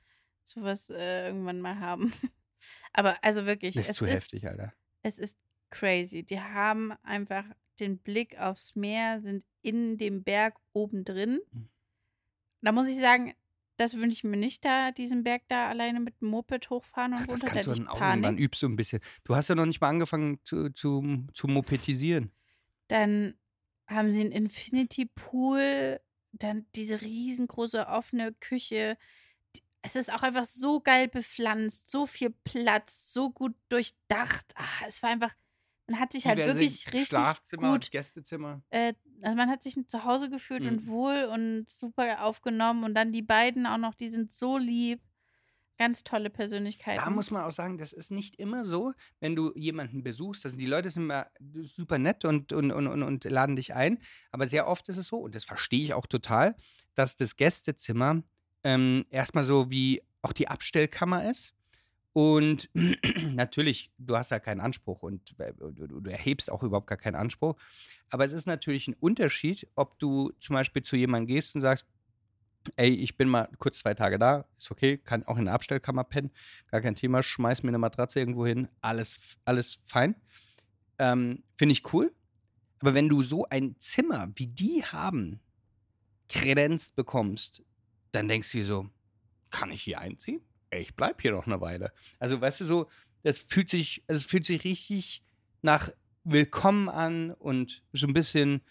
[0.44, 2.12] Sowas äh, irgendwann mal haben.
[2.92, 4.72] Aber also wirklich, Das ist es zu ist, heftig, Alter.
[5.02, 5.38] es ist
[5.70, 6.22] crazy.
[6.22, 7.44] Die haben einfach
[7.78, 11.40] den Blick aufs Meer, sind in dem Berg oben drin.
[11.52, 11.68] Mhm.
[12.60, 13.34] Da muss ich sagen,
[13.76, 17.18] das wünsche ich mir nicht da, diesen Berg da alleine mit dem Moped hochfahren und
[17.18, 17.46] Ach, das runter.
[17.46, 18.40] Da kannst du hätte dann auch irgendwann Panik.
[18.40, 19.00] übst du ein bisschen.
[19.24, 22.32] Du hast ja noch nicht mal angefangen zu, zu, zu mopetisieren.
[22.88, 23.34] Dann
[23.86, 26.00] haben sie einen Infinity Pool,
[26.32, 28.96] dann diese riesengroße offene Küche.
[29.82, 34.52] Es ist auch einfach so geil bepflanzt, so viel Platz, so gut durchdacht.
[34.56, 35.34] Ah, es war einfach,
[35.86, 38.62] man hat sich halt Diverse wirklich richtig Schlafzimmer gut und Gästezimmer.
[38.70, 40.68] äh, also man hat sich zu Hause gefühlt Mhm.
[40.68, 42.84] und wohl und super aufgenommen.
[42.84, 45.00] Und dann die beiden auch noch, die sind so lieb.
[45.78, 47.04] Ganz tolle Persönlichkeiten.
[47.04, 50.46] Da muss man auch sagen, das ist nicht immer so, wenn du jemanden besuchst.
[50.46, 51.26] Also die Leute sind immer
[51.64, 53.98] super nett und, und, und, und, und laden dich ein.
[54.30, 56.56] Aber sehr oft ist es so, und das verstehe ich auch total,
[56.94, 58.22] dass das Gästezimmer
[58.64, 61.52] ähm, erstmal so wie auch die Abstellkammer ist.
[62.16, 62.70] Und
[63.34, 67.14] natürlich, du hast da keinen Anspruch und äh, du, du erhebst auch überhaupt gar keinen
[67.14, 67.56] Anspruch.
[68.08, 71.86] Aber es ist natürlich ein Unterschied, ob du zum Beispiel zu jemandem gehst und sagst,
[72.76, 76.04] ey, ich bin mal kurz zwei Tage da, ist okay, kann auch in der Abstellkammer
[76.04, 76.30] pennen,
[76.70, 80.14] gar kein Thema, schmeiß mir eine Matratze irgendwo hin, alles, alles fein.
[80.98, 82.14] Ähm, Finde ich cool.
[82.78, 85.40] Aber wenn du so ein Zimmer wie die haben,
[86.30, 87.62] kredenzt bekommst,
[88.12, 88.88] dann denkst du dir so,
[89.50, 90.40] kann ich hier einziehen?
[90.78, 91.92] Ich bleib hier noch eine Weile.
[92.18, 92.88] Also, weißt du, so,
[93.22, 95.22] das fühlt sich, also es fühlt sich richtig
[95.62, 95.90] nach
[96.24, 98.62] Willkommen an und so ein bisschen,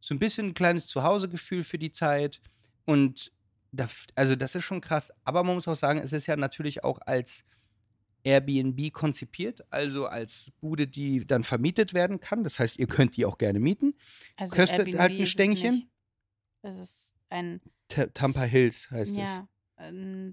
[0.00, 2.40] so ein bisschen ein kleines Zuhausegefühl für die Zeit.
[2.84, 3.32] Und
[3.72, 5.12] da, also das ist schon krass.
[5.24, 7.44] Aber man muss auch sagen, es ist ja natürlich auch als
[8.24, 12.42] Airbnb konzipiert, also als Bude, die dann vermietet werden kann.
[12.42, 13.94] Das heißt, ihr könnt die auch gerne mieten.
[14.36, 15.74] also kostet Airbnb halt ein ist es Stängchen.
[15.74, 15.88] nicht.
[16.62, 19.40] Das ist ein, Ta Tampa Hills heißt es.
[19.76, 20.32] Ein,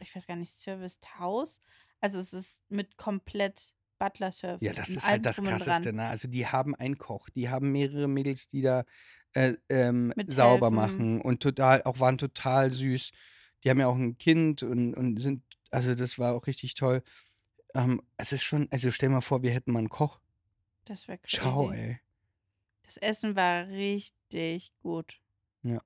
[0.00, 1.60] ich weiß gar nicht, Serviced House.
[2.00, 4.60] Also es ist mit komplett Butler-Service.
[4.60, 5.92] Ja, das und ist halt das und Krasseste.
[5.92, 6.06] Ne?
[6.06, 8.84] Also die haben einen Koch, die haben mehrere Mädels, die da
[9.32, 13.12] äh, ähm, sauber machen und total, auch waren total süß.
[13.62, 17.02] Die haben ja auch ein Kind und, und sind, also das war auch richtig toll.
[17.74, 20.20] Ähm, es ist schon, also stell mal vor, wir hätten mal einen Koch.
[20.84, 21.36] Das wäre crazy.
[21.36, 22.00] Ciao, ey.
[22.84, 25.18] Das Essen war richtig gut.
[25.62, 25.80] Ja.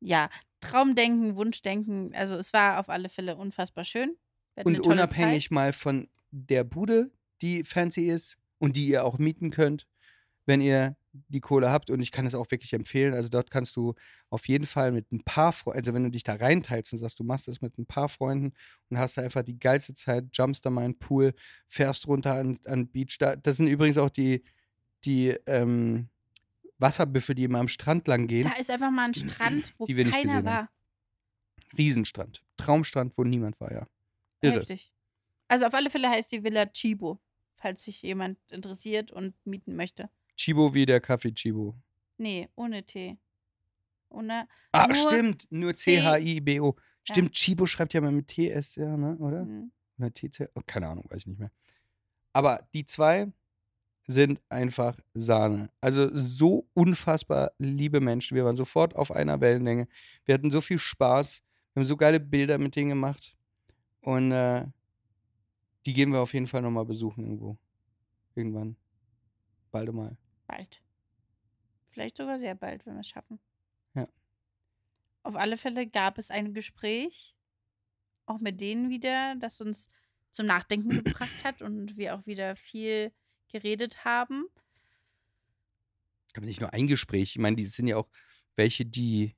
[0.00, 0.30] Ja,
[0.62, 2.14] Traumdenken, Wunschdenken.
[2.14, 4.16] Also es war auf alle Fälle unfassbar schön.
[4.64, 5.50] Und unabhängig Zeit.
[5.52, 7.10] mal von der Bude,
[7.42, 9.86] die fancy ist und die ihr auch mieten könnt,
[10.46, 10.96] wenn ihr
[11.28, 11.90] die Kohle habt.
[11.90, 13.14] Und ich kann es auch wirklich empfehlen.
[13.14, 13.94] Also dort kannst du
[14.30, 17.18] auf jeden Fall mit ein paar Freunden, also wenn du dich da reinteilst und sagst,
[17.18, 18.52] du machst das mit ein paar Freunden
[18.88, 21.34] und hast da einfach die geilste Zeit, jumpst da mal in den Pool,
[21.68, 23.16] fährst runter an, an Beach.
[23.18, 24.42] Da, das sind übrigens auch die,
[25.04, 26.08] die ähm,
[26.82, 28.44] Wasserbüffel, die immer am Strand lang gehen.
[28.44, 30.44] Da ist einfach mal ein Strand, wo keiner gesehen haben.
[30.44, 30.70] war.
[31.78, 32.42] Riesenstrand.
[32.58, 33.86] Traumstrand, wo niemand war, ja.
[34.42, 34.60] Irre.
[34.60, 34.92] Heftig.
[35.48, 37.20] Also auf alle Fälle heißt die Villa Chibo,
[37.54, 40.10] falls sich jemand interessiert und mieten möchte.
[40.36, 41.74] Chibo wie der Kaffee Chibo.
[42.18, 43.18] Nee, ohne T.
[44.10, 44.46] Ohne.
[44.72, 46.74] Ah, Nur stimmt, nur C-H-I-B-O.
[46.76, 46.82] Ja.
[47.04, 49.40] Stimmt, Chibo schreibt ja mal mit TS, ja, ne, oder?
[49.42, 49.72] Hm.
[49.98, 50.48] Oder TT?
[50.54, 51.50] Oh, keine Ahnung, weiß ich nicht mehr.
[52.32, 53.32] Aber die zwei
[54.06, 55.70] sind einfach Sahne.
[55.80, 58.34] Also so unfassbar liebe Menschen.
[58.34, 59.88] Wir waren sofort auf einer Wellenlänge.
[60.24, 61.42] Wir hatten so viel Spaß.
[61.72, 63.36] Wir haben so geile Bilder mit denen gemacht.
[64.00, 64.66] Und äh,
[65.86, 67.56] die gehen wir auf jeden Fall nochmal besuchen irgendwo.
[68.34, 68.76] Irgendwann.
[69.70, 70.16] Bald mal.
[70.46, 70.82] Bald.
[71.92, 73.38] Vielleicht sogar sehr bald, wenn wir es schaffen.
[73.94, 74.08] Ja.
[75.22, 77.36] Auf alle Fälle gab es ein Gespräch,
[78.26, 79.88] auch mit denen wieder, das uns
[80.30, 83.12] zum Nachdenken gebracht hat und wir auch wieder viel
[83.52, 84.46] geredet haben.
[86.34, 87.30] aber nicht nur ein Gespräch.
[87.30, 88.08] Ich meine, die sind ja auch
[88.56, 89.36] welche, die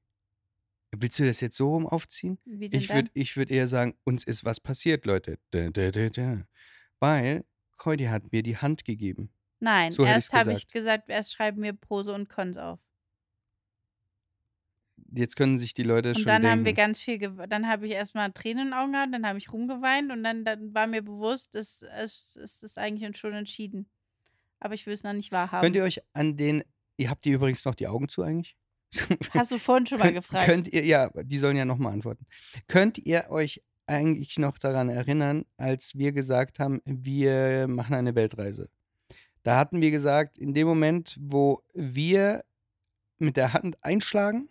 [0.97, 2.39] Willst du das jetzt so rum aufziehen?
[2.45, 5.39] Wie denn Ich würde würd eher sagen, uns ist was passiert, Leute.
[5.51, 6.47] Da, da, da.
[7.01, 7.45] Weil
[7.79, 9.31] Keudi hat mir die Hand gegeben.
[9.61, 11.09] Nein, so erst habe ich gesagt.
[11.09, 12.81] erst schreiben wir Prose und Cons auf.
[15.17, 16.53] Jetzt können sich die Leute Und schon dann denken.
[16.53, 19.39] haben wir ganz viel, dann habe ich erstmal Tränen in den Augen gehabt, dann habe
[19.39, 23.89] ich rumgeweint und dann, dann war mir bewusst, es, es, es ist eigentlich schon entschieden.
[24.65, 25.63] Aber ich will es noch nicht wahrhaben.
[25.63, 26.65] Könnt ihr euch an den.
[26.97, 28.57] Ihr habt ihr übrigens noch die Augen zu eigentlich?
[29.33, 30.47] Hast du vorhin schon mal gefragt.
[30.47, 32.25] Könnt ihr, ja, die sollen ja nochmal antworten.
[32.67, 38.71] Könnt ihr euch eigentlich noch daran erinnern, als wir gesagt haben, wir machen eine Weltreise?
[39.43, 42.43] Da hatten wir gesagt, in dem Moment, wo wir
[43.19, 44.49] mit der Hand einschlagen,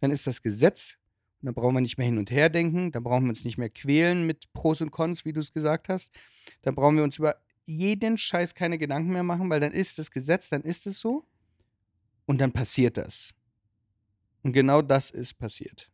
[0.00, 0.96] dann ist das Gesetz.
[1.40, 3.58] Und dann brauchen wir nicht mehr hin und her denken, dann brauchen wir uns nicht
[3.58, 6.10] mehr quälen mit Pros und Cons, wie du es gesagt hast.
[6.62, 7.36] Dann brauchen wir uns über
[7.68, 11.26] jeden Scheiß keine Gedanken mehr machen, weil dann ist das Gesetz, dann ist es so.
[12.26, 13.34] Und dann passiert das.
[14.42, 15.90] Und genau das ist passiert.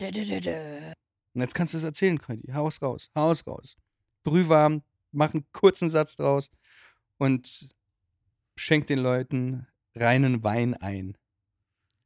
[0.00, 0.92] Dö, dö, dö, dö.
[1.34, 2.52] Und jetzt kannst du es erzählen, Conny.
[2.52, 3.76] Haus raus, haus raus.
[4.24, 4.82] Brühwarm,
[5.12, 6.50] mach einen kurzen Satz draus
[7.18, 7.74] und
[8.56, 11.16] schenk den Leuten reinen Wein ein.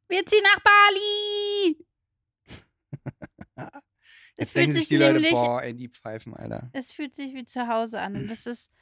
[0.09, 1.87] Wir ziehen nach Bali!
[4.41, 6.71] Es fühlt sich sich die Leute, nämlich, boah, ey, die Pfeifen, Alter.
[6.73, 8.15] es fühlt sich wie zu Hause an.
[8.15, 8.73] Und das ist,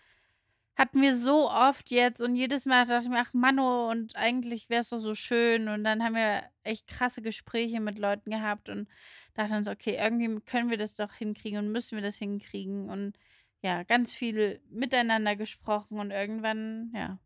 [0.77, 4.69] hatten wir so oft jetzt und jedes Mal dachte ich mir, ach Manno, und eigentlich
[4.69, 5.69] wäre es doch so schön.
[5.69, 8.87] Und dann haben wir echt krasse Gespräche mit Leuten gehabt und
[9.33, 12.91] dachten uns, okay, irgendwie können wir das doch hinkriegen und müssen wir das hinkriegen.
[12.91, 13.17] Und
[13.63, 17.19] ja, ganz viel miteinander gesprochen und irgendwann, ja.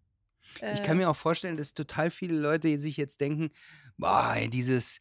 [0.55, 3.51] Ich äh, kann mir auch vorstellen, dass total viele Leute sich jetzt denken,
[3.99, 5.01] boah, dieses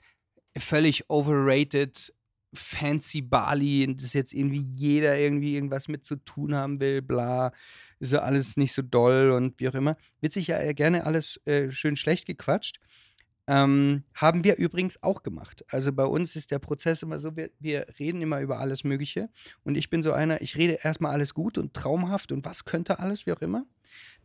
[0.58, 2.12] völlig overrated
[2.54, 7.52] fancy Bali, das jetzt irgendwie jeder irgendwie irgendwas mit zu tun haben will, bla,
[8.00, 9.98] ist ja alles nicht so doll und wie auch immer.
[10.22, 12.80] Wird sich ja gerne alles äh, schön schlecht gequatscht.
[13.48, 15.66] Ähm, haben wir übrigens auch gemacht.
[15.70, 19.30] Also bei uns ist der Prozess immer so, wir, wir reden immer über alles Mögliche.
[19.64, 23.00] Und ich bin so einer, ich rede erstmal alles gut und traumhaft und was könnte
[23.00, 23.66] alles, wie auch immer.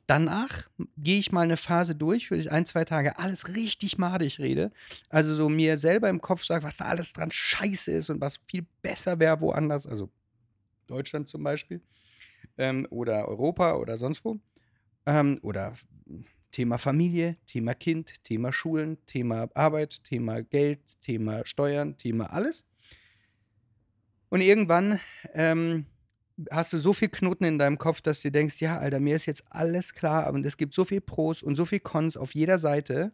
[0.06, 4.38] Danach gehe ich mal eine Phase durch, wo ich ein, zwei Tage alles richtig madig
[4.38, 4.70] rede.
[5.08, 8.38] Also so mir selber im Kopf sage, was da alles dran scheiße ist und was
[8.46, 9.86] viel besser wäre woanders.
[9.86, 10.10] Also
[10.86, 11.80] Deutschland zum Beispiel.
[12.58, 14.38] Ähm, oder Europa oder sonst wo.
[15.06, 15.74] Ähm, oder
[16.50, 22.66] Thema Familie, Thema Kind, Thema Schulen, Thema Arbeit, Thema Geld, Thema Steuern, Thema alles.
[24.28, 25.00] Und irgendwann
[25.32, 25.86] ähm,
[26.50, 29.26] hast du so viel Knoten in deinem Kopf, dass du denkst, ja, Alter, mir ist
[29.26, 32.58] jetzt alles klar, aber es gibt so viel Pros und so viel Cons auf jeder
[32.58, 33.12] Seite,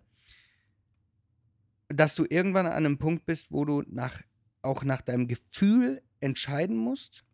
[1.89, 4.23] dass du irgendwann an einem Punkt bist, wo du nach,
[4.63, 7.25] auch nach deinem Gefühl entscheiden musst.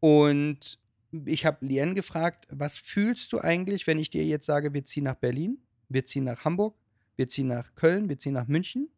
[0.00, 0.78] Und
[1.24, 5.04] ich habe Lien gefragt, was fühlst du eigentlich, wenn ich dir jetzt sage, wir ziehen
[5.04, 5.58] nach Berlin,
[5.88, 6.76] wir ziehen nach Hamburg,
[7.16, 8.90] wir ziehen nach Köln, wir ziehen nach München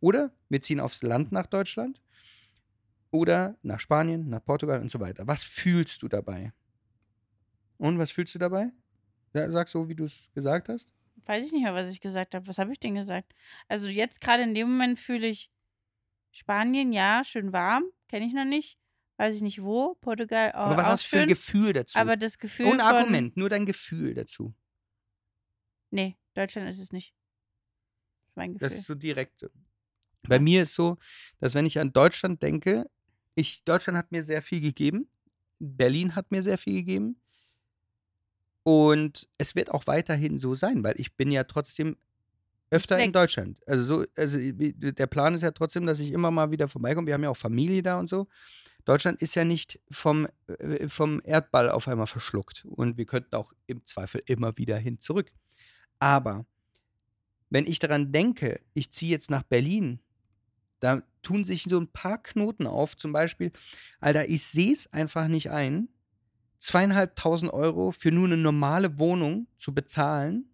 [0.00, 2.00] oder wir ziehen aufs Land nach Deutschland
[3.10, 5.26] oder nach Spanien, nach Portugal und so weiter.
[5.26, 6.52] Was fühlst du dabei?
[7.78, 8.70] Und was fühlst du dabei?
[9.32, 10.92] Sag so, wie du es gesagt hast.
[11.24, 12.46] Weiß ich nicht mehr, was ich gesagt habe.
[12.46, 13.34] Was habe ich denn gesagt?
[13.68, 15.50] Also jetzt gerade in dem Moment fühle ich
[16.32, 17.84] Spanien, ja, schön warm.
[18.08, 18.78] Kenne ich noch nicht.
[19.16, 19.96] Weiß ich nicht wo.
[19.96, 21.28] Portugal, oh, Aber was auch hast du für ein.
[21.28, 21.98] Gefühl dazu?
[21.98, 22.82] Aber das Gefühl Ohne.
[22.82, 24.54] Argument, nur dein Gefühl dazu.
[25.90, 27.14] Nee, Deutschland ist es nicht.
[28.22, 28.68] Das ist mein Gefühl.
[28.68, 29.50] Das ist so direkt.
[30.22, 30.98] Bei mir ist so,
[31.38, 32.90] dass wenn ich an Deutschland denke,
[33.34, 35.08] ich, Deutschland hat mir sehr viel gegeben.
[35.58, 37.20] Berlin hat mir sehr viel gegeben.
[38.62, 41.96] Und es wird auch weiterhin so sein, weil ich bin ja trotzdem
[42.70, 43.12] öfter in.
[43.12, 43.60] Deutschland.
[43.66, 47.06] Also so, also der Plan ist ja trotzdem, dass ich immer mal wieder vorbeikomme.
[47.06, 48.28] Wir haben ja auch Familie da und so.
[48.84, 52.64] Deutschland ist ja nicht vom, äh, vom Erdball auf einmal verschluckt.
[52.64, 55.32] Und wir könnten auch im Zweifel immer wieder hin zurück.
[55.98, 56.46] Aber
[57.50, 60.00] wenn ich daran denke, ich ziehe jetzt nach Berlin,
[60.80, 62.96] da tun sich so ein paar Knoten auf.
[62.96, 63.52] Zum Beispiel,
[64.00, 65.88] Alter, ich sehe es einfach nicht ein,
[66.58, 70.46] zweieinhalbtausend Euro für nur eine normale Wohnung zu bezahlen,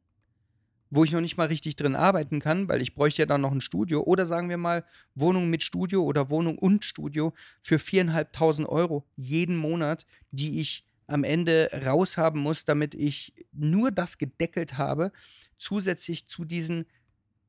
[0.91, 3.53] wo ich noch nicht mal richtig drin arbeiten kann, weil ich bräuchte ja dann noch
[3.53, 4.03] ein Studio.
[4.03, 9.57] Oder sagen wir mal, Wohnung mit Studio oder Wohnung und Studio für viereinhalbtausend Euro jeden
[9.57, 15.12] Monat, die ich am Ende raushaben muss, damit ich nur das gedeckelt habe,
[15.57, 16.87] zusätzlich zu diesen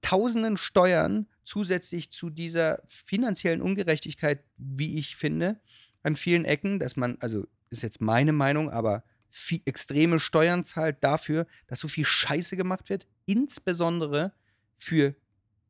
[0.02, 5.62] tausenden Steuern, zusätzlich zu dieser finanziellen Ungerechtigkeit, wie ich finde,
[6.04, 10.98] an vielen Ecken, dass man, also ist jetzt meine Meinung, aber viel, extreme Steuern zahlt
[11.02, 14.34] dafür, dass so viel Scheiße gemacht wird, insbesondere
[14.76, 15.16] für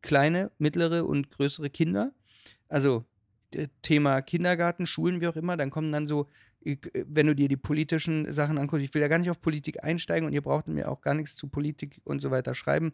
[0.01, 2.11] kleine, mittlere und größere Kinder.
[2.69, 3.05] Also
[3.51, 6.27] äh, Thema Kindergarten, Schulen, wie auch immer, dann kommen dann so,
[6.65, 9.83] äh, wenn du dir die politischen Sachen anguckst, ich will ja gar nicht auf Politik
[9.83, 12.93] einsteigen und ihr braucht mir auch gar nichts zu Politik und so weiter schreiben.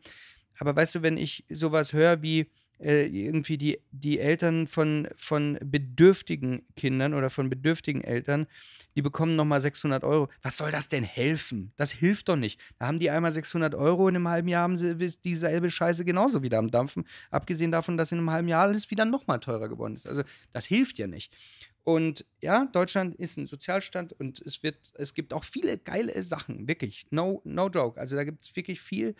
[0.59, 5.57] Aber weißt du, wenn ich sowas höre wie, äh, irgendwie die, die Eltern von, von
[5.63, 8.47] bedürftigen Kindern oder von bedürftigen Eltern,
[8.95, 10.29] die bekommen nochmal 600 Euro.
[10.41, 11.71] Was soll das denn helfen?
[11.77, 12.59] Das hilft doch nicht.
[12.79, 16.43] Da haben die einmal 600 Euro und im halben Jahr haben sie dieselbe Scheiße genauso
[16.43, 17.05] wieder am Dampfen.
[17.31, 20.07] Abgesehen davon, dass in einem halben Jahr alles wieder nochmal teurer geworden ist.
[20.07, 21.35] Also das hilft ja nicht.
[21.83, 26.67] Und ja, Deutschland ist ein Sozialstand und es wird, es gibt auch viele geile Sachen,
[26.67, 27.05] wirklich.
[27.09, 27.99] No, no joke.
[27.99, 29.15] Also da gibt es wirklich viel,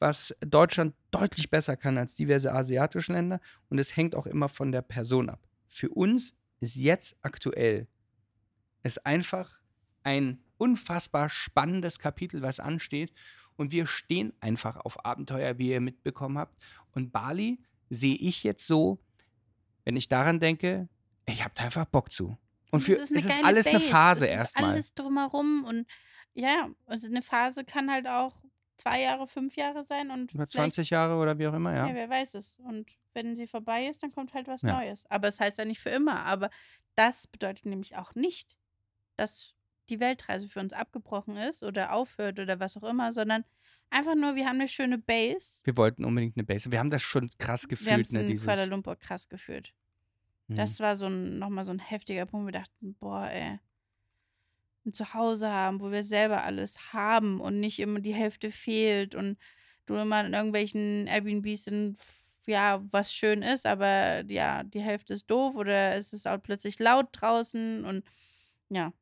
[0.00, 3.40] was Deutschland deutlich besser kann als diverse asiatische Länder.
[3.70, 5.46] Und es hängt auch immer von der Person ab.
[5.68, 7.86] Für uns ist jetzt aktuell
[8.82, 9.60] es einfach
[10.02, 13.12] ein unfassbar spannendes Kapitel, was ansteht.
[13.56, 16.56] Und wir stehen einfach auf Abenteuer, wie ihr mitbekommen habt.
[16.92, 17.60] Und Bali
[17.90, 18.98] sehe ich jetzt so,
[19.84, 20.88] wenn ich daran denke,
[21.32, 22.36] ich habe da einfach Bock zu.
[22.70, 23.76] Und für es ist, es ist alles Base.
[23.76, 24.72] eine Phase es erstmal.
[24.72, 25.86] Alles drumherum und
[26.34, 28.36] ja, also eine Phase kann halt auch
[28.76, 31.88] zwei Jahre, fünf Jahre sein und Über vielleicht- 20 Jahre oder wie auch immer, Ja.
[31.88, 31.94] ja.
[31.94, 32.58] wer weiß es.
[32.60, 34.76] Und wenn sie vorbei ist, dann kommt halt was Ja.
[34.78, 35.04] Neues.
[35.08, 36.24] Aber es heißt ja nicht für immer.
[36.24, 36.50] Aber
[36.94, 38.56] das bedeutet nämlich auch nicht,
[39.16, 39.54] dass
[39.88, 43.44] die Weltreise für uns abgebrochen ist oder aufhört oder was auch immer, sondern
[43.90, 45.62] einfach nur, wir haben eine schöne Base.
[45.64, 46.70] Wir wollten unbedingt eine Base.
[46.70, 48.44] Wir haben das schon krass wir haben gefühlt, es ne, in dieses.
[48.46, 49.72] Kuala Lumpur krass gefühlt.
[50.48, 50.56] Mhm.
[50.56, 52.46] Das war so ein, nochmal so ein heftiger Punkt.
[52.46, 53.58] Wir dachten, boah, ey,
[54.86, 59.36] ein Zuhause haben, wo wir selber alles haben und nicht immer die Hälfte fehlt und
[59.86, 61.98] du immer in irgendwelchen Airbnbs sind,
[62.46, 66.78] ja, was schön ist, aber ja, die Hälfte ist doof oder es ist auch plötzlich
[66.78, 68.04] laut draußen und
[68.70, 68.92] ja,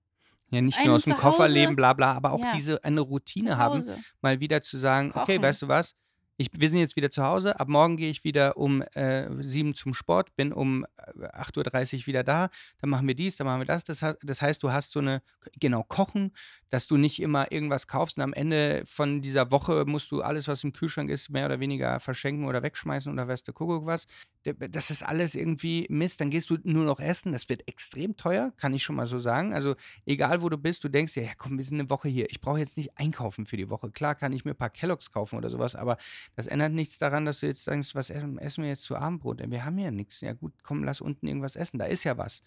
[0.50, 2.52] ja, nicht nur aus dem Koffer Zuhause- leben, bla bla, aber auch Ja.
[2.54, 3.84] diese eine Routine haben,
[4.20, 5.42] mal wieder zu sagen, okay, Kochen.
[5.42, 5.94] weißt du was?
[6.38, 7.58] Ich, wir sind jetzt wieder zu Hause.
[7.58, 12.06] Ab morgen gehe ich wieder um äh, sieben zum Sport, bin um äh, 8.30 Uhr
[12.08, 12.50] wieder da.
[12.80, 13.84] Dann machen wir dies, dann machen wir das.
[13.84, 15.22] Das, das heißt, du hast so eine,
[15.58, 16.32] genau, Kochen,
[16.68, 20.46] dass du nicht immer irgendwas kaufst und am Ende von dieser Woche musst du alles,
[20.46, 24.06] was im Kühlschrank ist, mehr oder weniger verschenken oder wegschmeißen oder weißt du, Kuckuck was.
[24.42, 26.20] Das ist alles irgendwie Mist.
[26.20, 27.32] Dann gehst du nur noch essen.
[27.32, 29.54] Das wird extrem teuer, kann ich schon mal so sagen.
[29.54, 29.74] Also,
[30.04, 32.30] egal wo du bist, du denkst dir, ja komm, wir sind eine Woche hier.
[32.30, 33.90] Ich brauche jetzt nicht einkaufen für die Woche.
[33.90, 35.96] Klar kann ich mir ein paar Kelloggs kaufen oder sowas, aber
[36.34, 39.42] das ändert nichts daran, dass du jetzt sagst, was essen, wir jetzt zu Abendbrot?
[39.48, 40.20] Wir haben ja nichts.
[40.20, 41.78] Ja gut, komm, lass unten irgendwas essen.
[41.78, 42.42] Da ist ja was.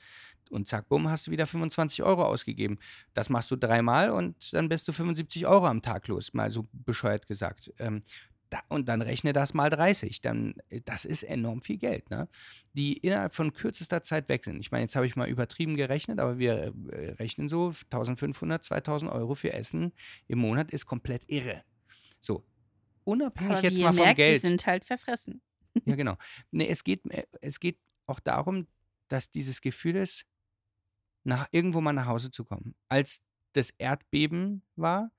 [0.49, 2.79] Und zack, bumm, hast du wieder 25 Euro ausgegeben.
[3.13, 6.67] Das machst du dreimal und dann bist du 75 Euro am Tag los, mal so
[6.73, 7.71] bescheuert gesagt.
[7.79, 8.03] Ähm,
[8.49, 10.21] da, und dann rechne das mal 30.
[10.21, 12.27] Dann, äh, das ist enorm viel Geld, ne?
[12.73, 14.59] Die innerhalb von kürzester Zeit weg sind.
[14.59, 19.11] Ich meine, jetzt habe ich mal übertrieben gerechnet, aber wir äh, rechnen so 1500, 2000
[19.11, 19.93] Euro für Essen
[20.27, 21.63] im Monat ist komplett irre.
[22.21, 22.43] So.
[23.09, 24.41] Unabhängig Aber jetzt mal vom merkt, wir Geld.
[24.41, 25.41] sind halt verfressen.
[25.85, 26.17] Ja, genau.
[26.51, 28.67] Nee, es geht, äh, es geht auch darum,
[29.07, 30.25] dass dieses Gefühl ist,
[31.23, 32.75] nach, irgendwo mal nach Hause zu kommen.
[32.87, 33.21] Als
[33.53, 35.11] das Erdbeben war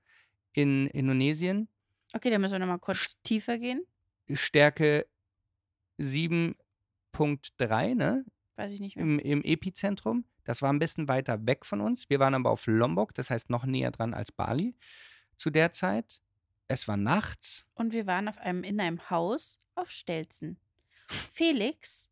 [0.53, 1.67] in Indonesien,
[2.13, 3.85] Okay, dann müssen wir nochmal kurz tiefer gehen.
[4.33, 5.07] Stärke
[5.99, 8.25] 7.3, ne?
[8.55, 9.05] Weiß ich nicht mehr.
[9.05, 10.25] Im, Im Epizentrum.
[10.43, 12.09] Das war ein bisschen weiter weg von uns.
[12.09, 14.75] Wir waren aber auf Lombok, das heißt noch näher dran als Bali
[15.37, 16.21] zu der Zeit.
[16.71, 17.65] Es war nachts.
[17.73, 20.57] Und wir waren auf einem, in einem Haus auf Stelzen.
[21.33, 22.07] Felix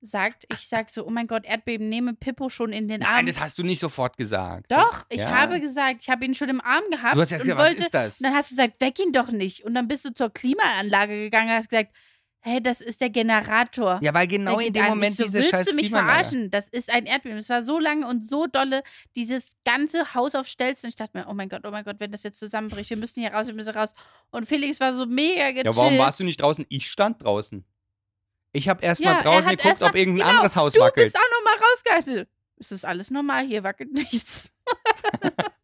[0.00, 3.14] sagt, ich sag so, oh mein Gott, Erdbeben, nehme Pippo schon in den Arm.
[3.16, 4.70] Nein, das hast du nicht sofort gesagt.
[4.70, 5.30] Doch, ich Ja.
[5.30, 7.16] habe gesagt, ich habe ihn schon im Arm gehabt.
[7.16, 8.20] Du hast und gesagt, was wollte, ist das?
[8.20, 9.64] Und dann hast du gesagt, weck ihn doch nicht.
[9.64, 11.92] Und dann bist du zur Klimaanlage gegangen und hast gesagt,
[12.40, 13.98] hey, das ist der Generator.
[14.02, 14.88] Ja, weil genau in dem an.
[14.90, 16.50] Moment so, diese willst scheiß du mich verarschen?
[16.50, 17.38] Das ist ein Erdbeben.
[17.38, 18.82] Es war so lange und so dolle,
[19.16, 20.86] dieses ganze Haus auf Stelzen.
[20.86, 22.96] Und ich dachte mir, oh mein Gott, oh mein Gott, wenn das jetzt zusammenbricht, wir
[22.96, 23.94] müssen hier raus, wir müssen raus.
[24.30, 25.66] Und Felix war so mega gechillt.
[25.66, 26.64] Ja, warum warst du nicht draußen?
[26.68, 27.64] Ich stand draußen.
[28.52, 30.72] Ich habe erst mal Ja, er draußen geguckt, erst mal- ob irgendein genau, anderes Haus
[30.72, 31.12] Du wackelt.
[31.12, 32.26] bist auch noch mal rausgehalten.
[32.58, 34.48] Es ist alles normal, hier wackelt nichts.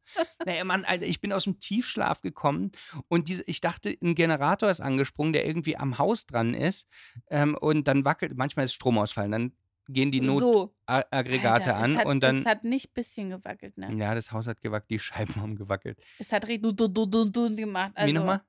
[0.44, 2.72] Naja, Mann, Alter, ich bin aus dem Tiefschlaf gekommen
[3.08, 6.88] und diese, ich dachte, ein Generator ist angesprungen, der irgendwie am Haus dran ist.
[7.30, 9.52] Ähm, und dann wackelt, manchmal ist Stromausfall, dann
[9.88, 10.74] gehen die so.
[10.86, 12.38] Notaggregate Alter, an es hat, und dann.
[12.38, 13.94] Es hat nicht ein bisschen gewackelt, ne?
[13.96, 16.00] ja, das Haus hat gewackelt, die Scheiben haben gewackelt.
[16.18, 17.92] Es hat richtig dun, dun, dun, dun gemacht.
[17.94, 18.42] Also, Wie nochmal?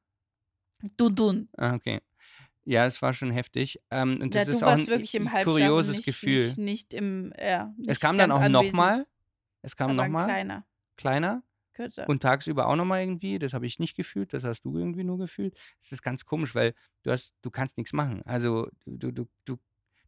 [0.98, 1.50] Dun, dun.
[1.58, 2.02] Ah, okay.
[2.66, 3.80] Ja, es war schon heftig.
[3.92, 6.48] Ähm, und Ja, das ist auch ein kurioses nicht, Gefühl.
[6.48, 9.06] Nicht, nicht im, ja, es nicht kam dann auch nochmal.
[9.62, 10.26] Es kam nochmal.
[10.26, 10.66] kleiner,
[10.98, 11.44] Kleiner.
[11.74, 12.08] kürzer.
[12.08, 15.18] Und tagsüber auch nochmal irgendwie, das habe ich nicht gefühlt, das hast du irgendwie nur
[15.18, 15.58] gefühlt.
[15.80, 16.74] Es ist ganz komisch, weil
[17.04, 18.22] du hast, du kannst nichts machen.
[18.26, 19.58] Also du, du, du,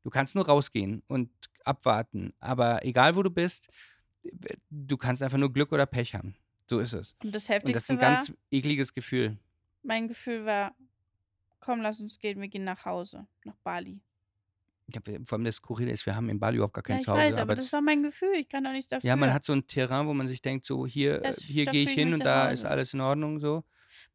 [0.03, 1.29] du kannst nur rausgehen und
[1.65, 2.33] abwarten.
[2.39, 3.69] Aber egal wo du bist,
[4.69, 6.35] du kannst einfach nur Glück oder Pech haben.
[6.69, 7.15] So ist es.
[7.23, 9.37] und das Und Heftigste das ist ein war, ganz ekliges Gefühl.
[9.83, 10.75] mein Gefühl war,
[11.59, 14.01] komm, lass uns gehen, wir gehen nach Hause, nach Bali.
[14.93, 17.05] Ja, vor allem das Skurrile ist, wir haben in Bali überhaupt gar kein ja, ich
[17.05, 17.21] Zuhause.
[17.21, 19.07] weiß, aber das war mein Gefühl, ich kann doch nichts dafür.
[19.07, 21.83] ja, man hat so ein Terrain, wo man sich denkt, so hier, Das- hier gehe
[21.83, 23.63] ich hin und da ist alles in Ordnung so.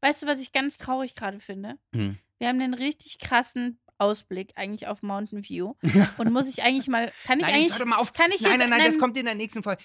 [0.01, 1.77] Weißt du, was ich ganz traurig gerade finde?
[1.95, 2.16] Hm.
[2.39, 5.75] Wir haben einen richtig krassen Ausblick eigentlich auf Mountain View.
[6.19, 8.13] Und muss ich eigentlich mal, kann ich Nein, eigentlich, hör doch mal auf.
[8.13, 9.83] kann ich nein, jetzt, nein, nein, das kommt in der nächsten Folge.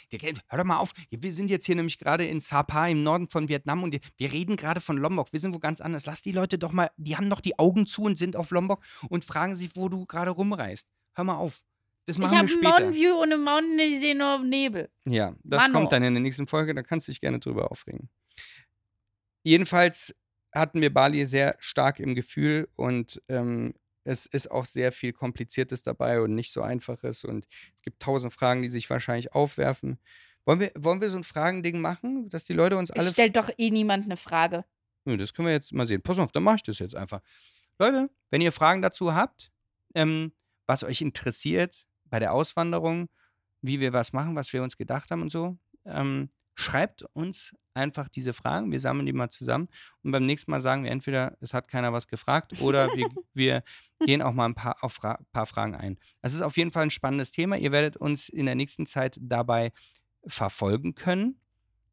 [0.50, 0.92] Hör doch mal auf.
[1.10, 4.58] Wir sind jetzt hier nämlich gerade in Sapa im Norden von Vietnam und wir reden
[4.58, 5.32] gerade von Lombok.
[5.32, 6.06] Wir sind wo ganz anders.
[6.06, 8.82] Lass die Leute doch mal, die haben noch die Augen zu und sind auf Lombok
[9.10, 10.88] und fragen sich, wo du gerade rumreist.
[11.14, 11.62] Hör mal auf.
[12.06, 12.64] Das ich machen wir habe.
[12.64, 14.90] Mountain View und im Mountain, ich sehe nur Nebel.
[15.06, 15.80] Ja, das Mano.
[15.80, 18.10] kommt dann in der nächsten Folge, da kannst du dich gerne drüber aufregen.
[19.44, 20.16] Jedenfalls
[20.54, 23.74] hatten wir Bali sehr stark im Gefühl und ähm,
[24.08, 27.46] es ist auch sehr viel Kompliziertes dabei und nicht so einfaches und
[27.76, 30.00] es gibt tausend Fragen, die sich wahrscheinlich aufwerfen.
[30.46, 33.10] Wollen wir, wollen wir so ein Fragending machen, dass die Leute uns Es alle.
[33.10, 34.64] stellt doch eh niemand eine Frage.
[35.04, 36.02] Das können wir jetzt mal sehen.
[36.02, 37.22] Pass auf, dann mache ich das jetzt einfach.
[37.80, 39.52] Leute, wenn ihr Fragen dazu habt,
[39.94, 40.32] ähm,
[40.66, 43.10] was euch interessiert bei der Auswanderung,
[43.62, 46.30] wie wir was machen, was wir uns gedacht haben und so, ähm,
[46.60, 48.72] schreibt uns einfach diese Fragen.
[48.72, 49.70] Wir sammeln die mal zusammen
[50.02, 53.64] und beim nächsten Mal sagen wir entweder, es hat keiner was gefragt oder wir, wir
[54.04, 56.00] gehen auch mal ein paar, auf Fra paar Fragen ein.
[56.24, 57.56] Das ist auf jeden Fall ein spannendes Thema.
[57.58, 59.72] Ihr werdet uns in der nächsten Zeit dabei
[60.26, 61.40] verfolgen können.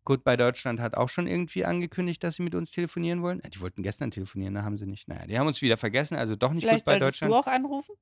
[0.04, 3.40] Goodbye Deutschland hat auch schon irgendwie angekündigt, dass sie mit uns telefonieren wollen.
[3.40, 5.08] Äh, Die wollten gestern telefonieren, da haben sie nicht.
[5.08, 7.30] Naja, die haben uns wieder vergessen, also doch nicht Vielleicht Goodbye Deutschland.
[7.32, 7.94] du auch anrufen.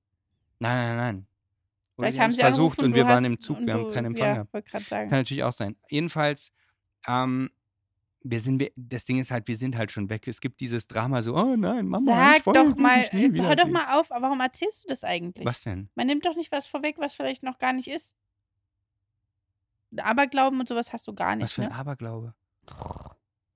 [0.60, 1.26] Nein, nein, nein.
[1.96, 4.44] Vielleicht haben sie versucht angerufen und wir waren im Zug, wir haben keinen Empfang ja,
[4.44, 4.88] gehabt.
[4.90, 5.76] Kann natürlich auch sein.
[5.88, 6.52] Jedenfalls,
[7.06, 7.50] ähm,
[8.24, 10.26] wir sind, das Ding ist halt, wir sind halt schon weg.
[10.28, 13.56] Es gibt dieses Drama so, oh nein, Mama, Sag ich doch mal, nie äh, hör
[13.56, 15.44] doch mal auf, aber warum erzählst du das eigentlich?
[15.44, 15.90] Was denn?
[15.94, 18.16] Man nimmt doch nicht was vorweg, was vielleicht noch gar nicht ist.
[19.96, 21.74] Aberglauben und sowas hast du gar Was nicht, für ein ne?
[21.74, 22.34] Aberglaube.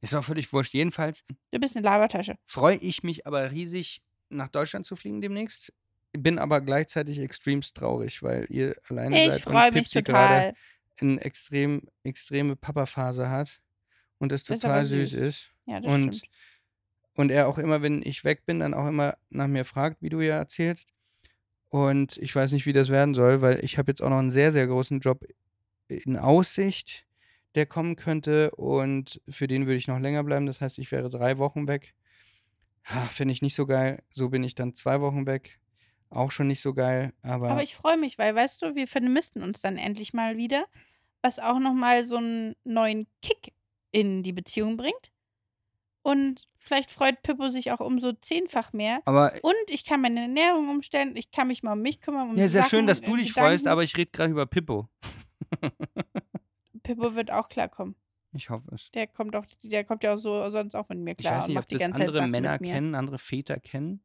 [0.00, 0.74] Ist auch völlig wurscht.
[0.74, 2.36] Jedenfalls Du bist eine Labertasche.
[2.44, 5.72] freue ich mich aber riesig, nach Deutschland zu fliegen demnächst.
[6.18, 10.52] Bin aber gleichzeitig extremst traurig, weil ihr alleine Ich seid freue und mich Pipsi gerade
[10.52, 10.54] total.
[11.00, 13.60] eine extrem, extreme Papa-Phase hat
[14.18, 15.20] und Das ist total aber süß süß.
[15.20, 15.50] ist.
[15.66, 16.32] Ja, das Und, stimmt.
[17.14, 20.08] und er auch immer, wenn ich weg bin, dann auch immer nach mir fragt, wie
[20.08, 20.90] du ja erzählst.
[21.68, 24.30] Und ich weiß nicht, wie das werden soll, weil ich habe jetzt auch noch einen
[24.30, 25.24] sehr, sehr großen Job
[25.88, 27.04] in Aussicht,
[27.56, 28.52] der kommen könnte.
[28.52, 30.46] Und für den würde ich noch länger bleiben.
[30.46, 31.94] Das heißt, ich wäre drei Wochen weg.
[33.10, 34.02] Finde ich nicht so geil.
[34.12, 35.58] So bin ich dann zwei Wochen weg.
[36.10, 37.12] Auch schon nicht so geil.
[37.22, 40.66] Aber, Aber ich freue mich, weil, weißt du, wir vermissten uns dann endlich mal wieder,
[41.22, 43.52] was auch nochmal so einen neuen Kick
[43.90, 45.12] in die Beziehung bringt.
[46.02, 49.00] Und vielleicht freut Pippo sich auch umso zehnfach mehr.
[49.04, 52.30] aber Und ich kann meine Ernährung umstellen, ich kann mich mal um mich kümmern.
[52.30, 53.50] Um ja, ist ja schön, dass du äh, dich Gedanken.
[53.50, 54.88] freust, aber ich rede gerade über Pippo.
[56.82, 57.96] Pippo wird auch klarkommen.
[58.32, 58.90] Ich hoffe es.
[58.92, 61.38] Der kommt auch, der kommt ja auch so sonst auch mit mir Ich klar.
[61.38, 64.02] weiß und nicht, ob macht die das andere Männer kennen, andere Väter kennen.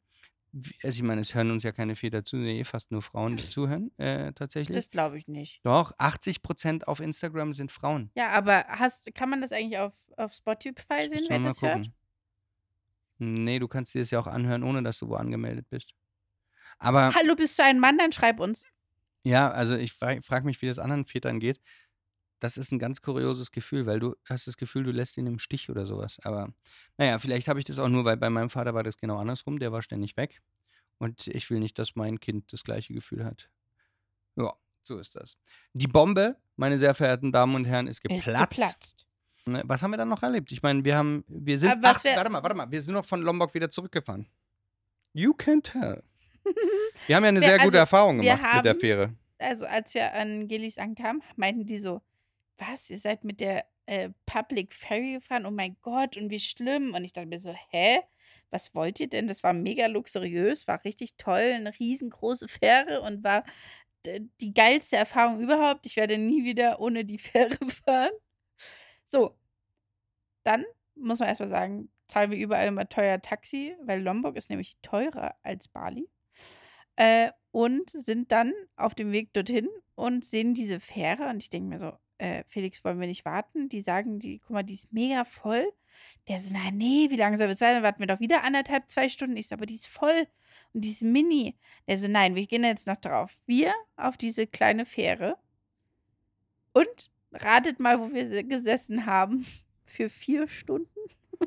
[0.84, 3.38] Also ich meine, es hören uns ja keine Väter zu, sondern eh fast nur Frauen,
[3.38, 4.76] die zuhören, äh, tatsächlich.
[4.76, 5.62] Das glaube ich nicht.
[5.64, 8.12] Doch, 80% auf Instagram sind Frauen.
[8.16, 11.76] Ja, aber hast, kann man das eigentlich auf, auf Spotify sehen, wer das hört?
[11.76, 11.94] gucken.
[13.20, 15.94] Nee, du kannst dir das ja auch anhören, ohne dass du wo angemeldet bist.
[16.80, 17.98] Aber Hallo, bist du ein Mann?
[17.98, 18.66] Dann schreib uns.
[19.24, 21.62] ja, also ich frage frag mich, wie das anderen Vätern geht.
[22.42, 25.38] Das ist ein ganz kurioses Gefühl, weil du hast das Gefühl, du lässt ihn im
[25.40, 26.18] Stich oder sowas.
[26.24, 26.52] Aber
[26.98, 29.60] naja, vielleicht habe ich das auch nur, weil bei meinem Vater war das genau andersrum.
[29.60, 30.42] Der war ständig weg.
[30.98, 33.48] Und ich will nicht, dass mein Kind das gleiche Gefühl hat.
[34.36, 35.38] Ja, so ist das.
[35.74, 38.56] Die Bombe, meine sehr verehrten Damen und Herren, ist Ist geplatzt.
[38.58, 39.08] geplatzt.
[39.46, 40.52] Ne, Was haben wir dann noch erlebt?
[40.52, 42.82] Ich meine, wir haben, wir sind, Aber was ach, wir- warte mal, warte mal, wir
[42.82, 44.28] sind noch von Lombok wieder zurückgefahren.
[45.14, 46.04] You can tell.
[47.08, 49.16] Wir haben ja eine Wir- sehr gute also, Erfahrung wir gemacht mit der haben- Fähre.
[49.40, 52.02] Also, als wir an Gelis ankamen, meinten die so,
[52.62, 55.46] was, ihr seid mit der äh, Public Ferry gefahren?
[55.46, 56.94] Oh mein Gott, und wie schlimm.
[56.94, 58.02] Und ich dachte mir so, hä?
[58.52, 59.28] Was wollt ihr denn?
[59.28, 63.44] Das war mega luxuriös, war richtig toll, eine riesengroße Fähre und war
[64.06, 65.86] die geilste Erfahrung überhaupt.
[65.86, 68.12] Ich werde nie wieder ohne die Fähre fahren.
[69.06, 69.38] So,
[70.44, 74.78] dann muss man erstmal sagen, zahlen wir überall immer teuer Taxi, weil Lombok ist nämlich
[74.82, 76.10] teurer als Bali.
[76.98, 81.70] Äh, und sind dann auf dem Weg dorthin und sehen diese Fähre und ich denke
[81.70, 83.68] mir so, äh, Felix, wollen wir nicht warten?
[83.68, 85.72] Die sagen, die, guck mal, die ist mega voll.
[86.28, 87.76] Der so, na nee, wie lange soll es sein?
[87.76, 89.36] Dann warten wir doch wieder anderthalb, zwei Stunden.
[89.38, 90.28] Ich so, aber die ist voll
[90.74, 91.58] und die ist mini.
[91.88, 93.42] Der so, nein, wir gehen jetzt noch drauf.
[93.46, 95.38] Wir auf diese kleine Fähre
[96.74, 99.46] und ratet mal, wo wir se- gesessen haben.
[99.86, 100.88] Für vier Stunden.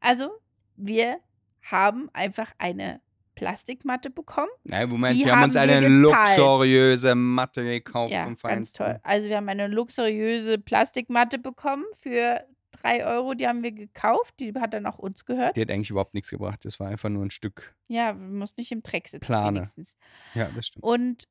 [0.00, 0.30] also,
[0.76, 1.18] wir
[1.62, 3.00] haben einfach eine
[3.36, 4.50] Plastikmatte bekommen.
[4.64, 6.36] Nein, Moment, die wir haben uns eine gezahlt.
[6.38, 8.78] luxuriöse Matte gekauft Ja, vom ganz Feinsten.
[8.84, 9.00] toll.
[9.04, 13.34] Also wir haben eine luxuriöse Plastikmatte bekommen für drei Euro.
[13.34, 14.40] Die haben wir gekauft.
[14.40, 15.56] Die hat dann auch uns gehört.
[15.56, 16.64] Die hat eigentlich überhaupt nichts gebracht.
[16.64, 17.76] Das war einfach nur ein Stück.
[17.88, 19.58] Ja, wir mussten nicht im Dreck sitzen Plane.
[19.58, 19.96] wenigstens.
[20.34, 20.82] Ja, das stimmt.
[20.84, 21.28] Und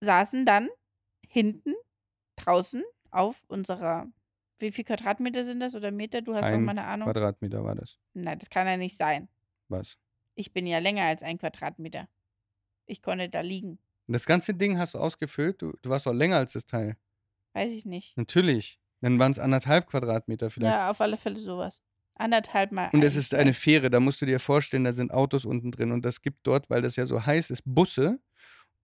[0.00, 0.68] saßen dann
[1.26, 1.74] hinten
[2.36, 4.06] draußen auf unserer,
[4.58, 6.20] wie viel Quadratmeter sind das oder Meter?
[6.22, 7.06] Du hast doch mal eine Ahnung.
[7.06, 7.98] Quadratmeter war das.
[8.14, 9.28] Nein, das kann ja nicht sein.
[9.68, 9.96] Was?
[10.34, 12.08] Ich bin ja länger als ein Quadratmeter.
[12.86, 13.78] Ich konnte da liegen.
[14.06, 15.62] Das ganze Ding hast du ausgefüllt.
[15.62, 16.96] Du, du warst doch länger als das Teil.
[17.54, 18.16] Weiß ich nicht.
[18.16, 18.78] Natürlich.
[19.00, 20.74] Dann waren es anderthalb Quadratmeter vielleicht.
[20.74, 21.82] Ja, auf alle Fälle sowas.
[22.14, 22.90] Anderthalb Mal.
[22.92, 25.92] Und es ist eine Fähre, da musst du dir vorstellen, da sind Autos unten drin
[25.92, 28.20] und das gibt dort, weil das ja so heiß ist, Busse,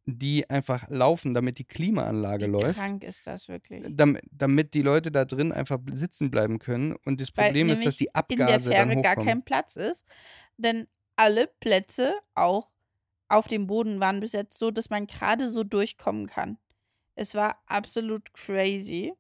[0.06, 2.76] die einfach laufen, damit die Klimaanlage Wie läuft.
[2.78, 3.84] krank ist das wirklich?
[3.90, 6.96] Damit, damit die Leute da drin einfach sitzen bleiben können.
[7.04, 9.28] Und das Weil Problem ist, dass die nämlich in Abgase der dann Fähre gar hochkommen.
[9.28, 10.06] kein Platz ist.
[10.56, 10.88] Denn
[11.18, 12.70] alle Plätze, auch
[13.28, 16.58] auf dem Boden, waren bis jetzt so, dass man gerade so durchkommen kann.
[17.16, 19.12] Es war absolut crazy.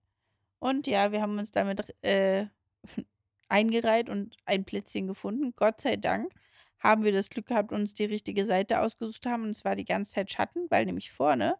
[0.60, 2.46] Und ja, wir haben uns damit äh,
[3.48, 5.54] eingereiht und ein Plätzchen gefunden.
[5.56, 6.32] Gott sei Dank
[6.78, 9.42] haben wir das Glück gehabt, uns die richtige Seite ausgesucht haben.
[9.42, 11.58] Und es war die ganze Zeit Schatten, weil nämlich vorne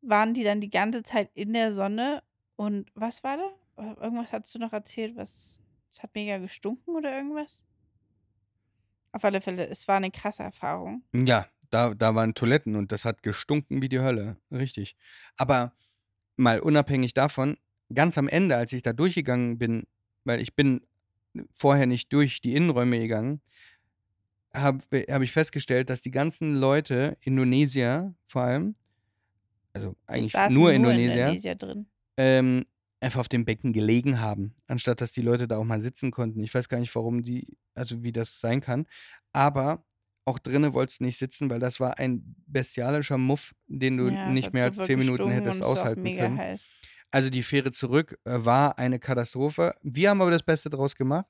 [0.00, 2.22] waren die dann die ganze Zeit in der Sonne.
[2.56, 3.94] Und was war da?
[4.02, 5.60] Irgendwas hast du noch erzählt, was.
[5.90, 7.64] Es hat mega gestunken oder irgendwas?
[9.12, 11.02] Auf alle Fälle, es war eine krasse Erfahrung.
[11.12, 14.36] Ja, da, da waren Toiletten und das hat gestunken wie die Hölle.
[14.50, 14.96] Richtig.
[15.36, 15.72] Aber
[16.36, 17.56] mal unabhängig davon,
[17.92, 19.86] ganz am Ende, als ich da durchgegangen bin,
[20.24, 20.82] weil ich bin
[21.52, 23.40] vorher nicht durch die Innenräume gegangen,
[24.54, 24.80] habe
[25.10, 28.74] hab ich festgestellt, dass die ganzen Leute, Indonesier vor allem,
[29.72, 31.86] also eigentlich saßen nur Indonesier, Indonesier drin.
[32.16, 32.66] ähm,
[33.00, 36.42] einfach auf dem Becken gelegen haben, anstatt dass die Leute da auch mal sitzen konnten.
[36.42, 37.46] Ich weiß gar nicht, warum die,
[37.78, 38.86] also wie das sein kann.
[39.32, 39.84] Aber
[40.24, 44.28] auch drinnen wolltest du nicht sitzen, weil das war ein bestialischer Muff, den du Ja,
[44.30, 46.38] nicht mehr als zehn Minuten hättest aushalten mega können.
[46.38, 46.68] heiß.
[47.10, 49.74] Also die Fähre zurück äh, war eine Katastrophe.
[49.82, 51.24] Wir haben aber das Beste draus gemacht.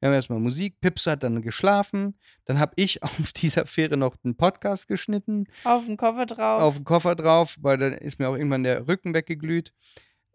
[0.00, 4.16] Wir haben erstmal Musik, Pips hat dann geschlafen, dann habe ich auf dieser Fähre noch
[4.24, 6.60] einen Podcast geschnitten, Auf den Koffer drauf.
[6.60, 9.72] auf den Koffer drauf, weil dann ist mir auch irgendwann der Rücken weggeglüht.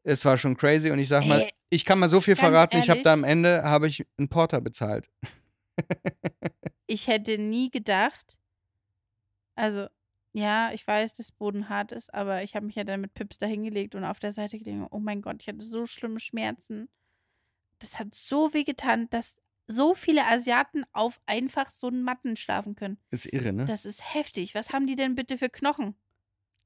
[0.03, 2.78] Es war schon crazy und ich sag mal, Ey, ich kann mal so viel verraten,
[2.78, 3.32] ich habe da am ehrlich?
[3.34, 5.10] Ende habe ich einen Porter bezahlt.
[6.88, 8.38] ich hätte nie gedacht,
[9.55, 9.88] also
[10.34, 13.38] ja, ich weiß, dass Boden hart ist, aber ich habe mich ja dann mit Pips
[13.39, 14.86] da hingelegt und auf der Seite gelegen.
[14.91, 16.89] Oh mein Gott, ich hatte so schlimme Schmerzen.
[17.80, 22.75] Das hat so weh getan, dass so viele Asiaten auf einfach so einen Matten schlafen
[22.75, 22.99] können.
[23.09, 23.65] Ist irre, ne?
[23.65, 24.53] Das ist heftig.
[24.55, 25.95] Was haben die denn bitte für Knochen?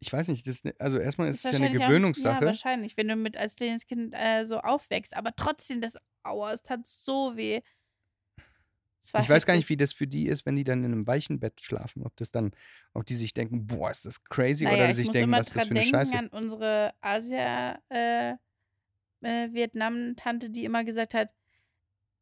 [0.03, 2.41] ich weiß nicht, das, ne- also erstmal ist es ja eine wahrscheinlich auch- Gewöhnungssache.
[2.41, 5.15] Ja, wahrscheinlich, wenn du mit als kleines Kind äh, so aufwächst.
[5.15, 7.61] Aber trotzdem, das Aua, es tat so weh.
[9.03, 11.39] Ich weiß gar nicht, wie das für die ist, wenn die dann in einem weichen
[11.39, 12.03] Bett schlafen.
[12.03, 12.51] Ob das dann,
[12.93, 15.55] ob die sich denken, boah, ist das crazy, Naja, oder ich sich denken, was ist
[15.55, 16.17] das für eine Scheiße.
[16.17, 18.35] an unsere Asia äh,
[19.21, 21.33] äh, die immer gesagt hat,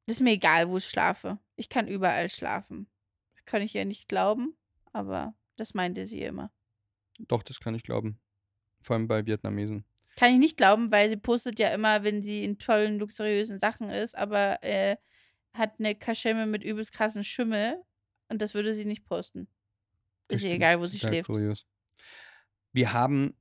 [0.05, 1.38] das ist mir egal, wo ich schlafe.
[1.55, 2.88] Ich kann überall schlafen.
[3.45, 4.55] Kann ich ihr nicht glauben,
[4.93, 6.51] aber das meinte sie immer.
[7.19, 8.19] Doch, das kann ich glauben.
[8.82, 9.86] Vor allem bei Vietnamesen.
[10.15, 13.89] Kann ich nicht glauben, weil sie postet ja immer, wenn sie in tollen, luxuriösen Sachen
[13.89, 14.97] ist, aber äh,
[15.54, 17.82] hat eine Kaschemme mit übelst krassen Schimmel
[18.30, 19.47] und das würde sie nicht posten.
[20.28, 21.28] Ist ihr egal, wo sie schläft.
[21.28, 21.66] Kurios.
[22.72, 23.34] Wir haben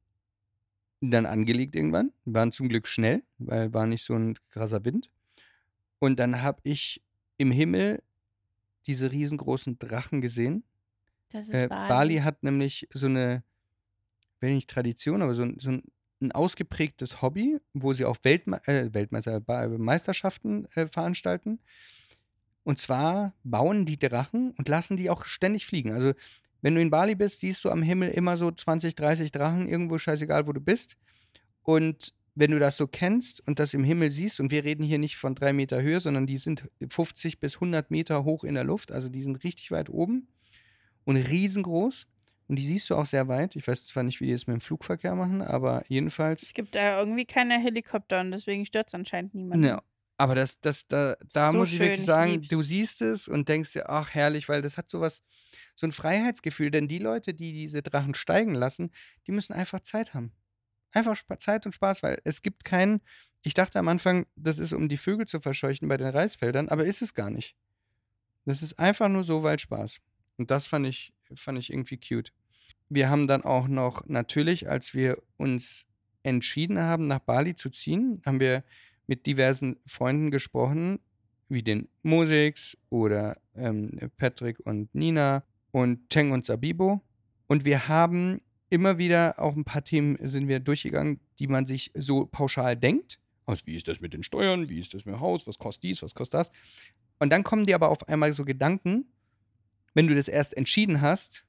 [1.01, 5.11] dann angelegt irgendwann, waren zum Glück schnell, weil war nicht so ein krasser Wind.
[5.99, 7.03] Und dann habe ich
[7.37, 8.03] im Himmel
[8.87, 10.65] diese riesengroßen Drachen gesehen.
[11.31, 11.89] Das ist Äh, Bali.
[11.89, 13.45] Bali hat nämlich so eine,
[14.41, 15.83] wenn nicht Tradition, aber so, ein- so ein,
[16.21, 21.61] ein ausgeprägtes Hobby, wo sie auch Weltme äh, Weltmeister, Ba- Meisterschaften äh, veranstalten.
[22.69, 25.91] Und zwar bauen die Drachen und lassen die auch ständig fliegen.
[25.91, 26.13] Also,
[26.61, 29.97] wenn du in Bali bist, siehst du am Himmel immer so 20, 30 Drachen, irgendwo
[29.97, 30.99] scheißegal, wo du bist.
[31.63, 34.99] Und wenn du das so kennst und das im Himmel siehst, und wir reden hier
[34.99, 38.65] nicht von drei Meter Höhe, sondern die sind 50 bis 100 Meter hoch in der
[38.65, 40.29] Luft, also die sind richtig weit oben
[41.07, 42.07] und riesengroß.
[42.49, 43.57] Und die siehst du auch sehr weit.
[43.57, 46.43] Ich weiß zwar nicht, wie die es mit dem Flugverkehr machen, aber jedenfalls.
[46.43, 49.65] Es gibt da irgendwie keine Helikopter und deswegen stört es anscheinend niemanden.
[49.65, 49.83] Ja,
[50.19, 52.49] aber das, das, da, da So muss ich wirklich ich sagen, lieb's.
[52.49, 55.23] du siehst es und denkst dir, ach herrlich, weil das hat sowas,
[55.77, 56.71] so ein Freiheitsgefühl.
[56.71, 58.91] Denn die Leute, die diese Drachen steigen lassen,
[59.27, 60.33] die müssen einfach Zeit haben.
[60.93, 63.01] Einfach Zeit und Spaß, weil es gibt keinen.
[63.45, 66.85] Ich dachte am Anfang, das ist, um die Vögel zu verscheuchen bei den Reisfeldern, aber
[66.85, 67.55] ist es gar nicht.
[68.45, 70.01] Das ist einfach nur so, weil Spaß.
[70.39, 72.33] Und das fand ich, fand ich irgendwie cute.
[72.89, 75.87] Wir haben dann auch noch, natürlich, als wir uns
[76.23, 78.65] entschieden haben, nach Bali zu ziehen, haben wir
[79.09, 81.01] mit diversen Freunden gesprochen,
[81.49, 85.43] wie den Mosix oder ähm, Patrick und Nina
[85.73, 87.01] und Cheng und Sabibo.
[87.49, 88.41] Und wir haben
[88.71, 93.19] immer wieder auf ein paar Themen sind wir durchgegangen, die man sich so pauschal denkt.
[93.47, 94.69] Also wie ist das mit den Steuern?
[94.69, 95.47] Wie ist das mit dem Haus?
[95.47, 96.03] Was kostet dies?
[96.03, 96.51] Was kostet das?
[97.19, 99.07] Und dann kommen dir aber auf einmal so Gedanken,
[99.95, 101.47] wenn du das erst entschieden hast,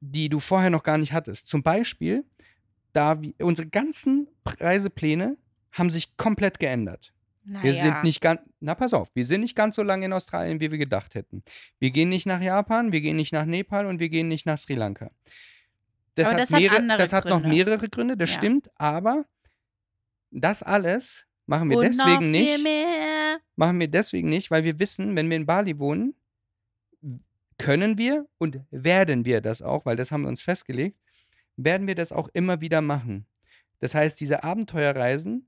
[0.00, 1.46] die du vorher noch gar nicht hattest.
[1.46, 2.24] Zum Beispiel,
[2.96, 5.36] da wir, unsere ganzen Reisepläne
[5.72, 7.12] haben sich komplett geändert.
[7.44, 7.82] Wir Naja.
[7.82, 10.70] sind nicht ganz, na pass auf, wir sind nicht ganz so lange in Australien, wie
[10.72, 11.44] wir gedacht hätten.
[11.78, 14.58] Wir gehen nicht nach Japan, wir gehen nicht nach Nepal und wir gehen nicht nach
[14.58, 15.10] Sri Lanka.
[16.16, 18.36] Das Aber hat, das mehrere, das hat noch mehrere Gründe, das Ja.
[18.38, 19.26] stimmt, aber
[20.32, 22.62] das alles machen wir Und deswegen nicht.
[22.64, 23.38] mehr.
[23.54, 26.14] Machen wir deswegen nicht, weil wir wissen, wenn wir in Bali wohnen,
[27.58, 30.98] können wir und werden wir das auch, weil das haben wir uns festgelegt,
[31.56, 33.26] werden wir das auch immer wieder machen.
[33.80, 35.46] Das heißt, diese Abenteuerreisen,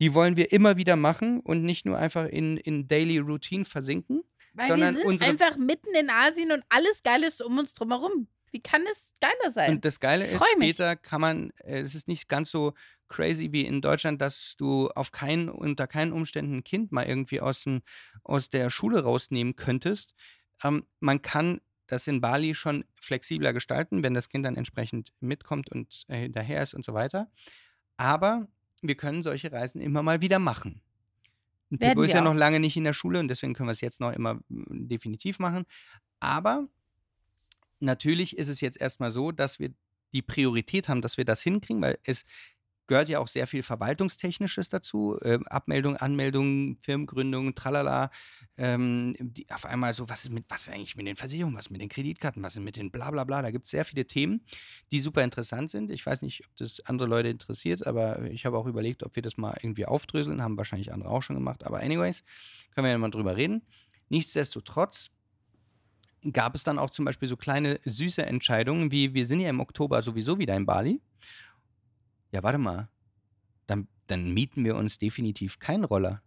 [0.00, 4.22] die wollen wir immer wieder machen und nicht nur einfach in, in Daily Routine versinken.
[4.52, 7.74] Weil Sondern wir sind unsere- einfach mitten in Asien und alles Geile ist um uns
[7.74, 8.28] drumherum.
[8.52, 9.72] Wie kann es geiler sein?
[9.72, 12.72] Und das Geile ist, später kann man, äh, es ist nicht ganz so
[13.08, 17.40] crazy wie in Deutschland, dass du auf keinen, unter keinen Umständen ein Kind mal irgendwie
[17.40, 17.82] aus, dem,
[18.22, 20.14] aus der Schule rausnehmen könntest.
[20.64, 25.70] Ähm, man kann das in Bali schon flexibler gestalten, wenn das Kind dann entsprechend mitkommt
[25.70, 27.30] und äh, hinterher ist und so weiter.
[27.96, 28.48] Aber
[28.82, 30.80] wir können solche Reisen immer mal wieder machen.
[31.70, 33.72] Und Werden Pippo ist ja noch lange nicht in der Schule und deswegen können wir
[33.72, 35.64] es jetzt noch immer mm, definitiv machen.
[36.20, 36.68] Aber
[37.80, 39.70] natürlich ist es jetzt erstmal so, dass wir
[40.12, 42.24] die Priorität haben, dass wir das hinkriegen, weil es
[42.86, 45.18] gehört ja auch sehr viel Verwaltungstechnisches dazu.
[45.20, 48.10] Äh, Abmeldung, Anmeldung, Firmengründung, tralala.
[48.56, 51.66] Ähm, die, auf einmal so, was ist, mit, was ist eigentlich mit den Versicherungen, was
[51.66, 53.42] ist mit den Kreditkarten, was ist mit den bla bla bla.
[53.42, 54.42] Da gibt es sehr viele Themen,
[54.90, 55.90] die super interessant sind.
[55.90, 59.22] Ich weiß nicht, ob das andere Leute interessiert, aber ich habe auch überlegt, ob wir
[59.22, 60.42] das mal irgendwie aufdröseln.
[60.42, 61.64] Haben wahrscheinlich andere auch schon gemacht.
[61.64, 62.24] Aber anyways,
[62.74, 63.62] können wir ja mal drüber reden.
[64.08, 65.10] Nichtsdestotrotz
[66.32, 69.60] gab es dann auch zum Beispiel so kleine süße Entscheidungen, wie wir sind ja im
[69.60, 71.00] Oktober sowieso wieder in Bali.
[72.32, 72.88] Ja, warte mal.
[73.66, 76.22] Dann, dann mieten wir uns definitiv keinen Roller.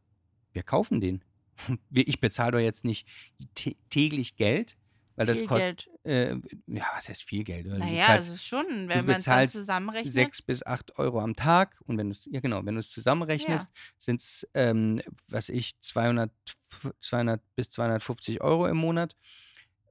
[0.54, 1.24] Wir kaufen den.
[1.92, 3.08] Ich bezahle doch jetzt nicht
[3.56, 4.78] tä- täglich Geld,
[5.18, 5.86] weil das Viel kostet.
[5.86, 5.96] Geld.
[6.06, 6.36] Äh,
[6.68, 7.66] ja, was heißt viel Geld?
[7.66, 10.14] Du Naja, zahlst es ist schon, wenn man es dann bezahlst zusammenrechnet.
[10.14, 12.90] sechs bis acht Euro am Tag und wenn du es, ja genau, wenn du es
[12.90, 16.32] zusammenrechnest, sind es, ähm, was ich, 200,
[16.70, 19.18] f- 200 bis 250 Euro im Monat.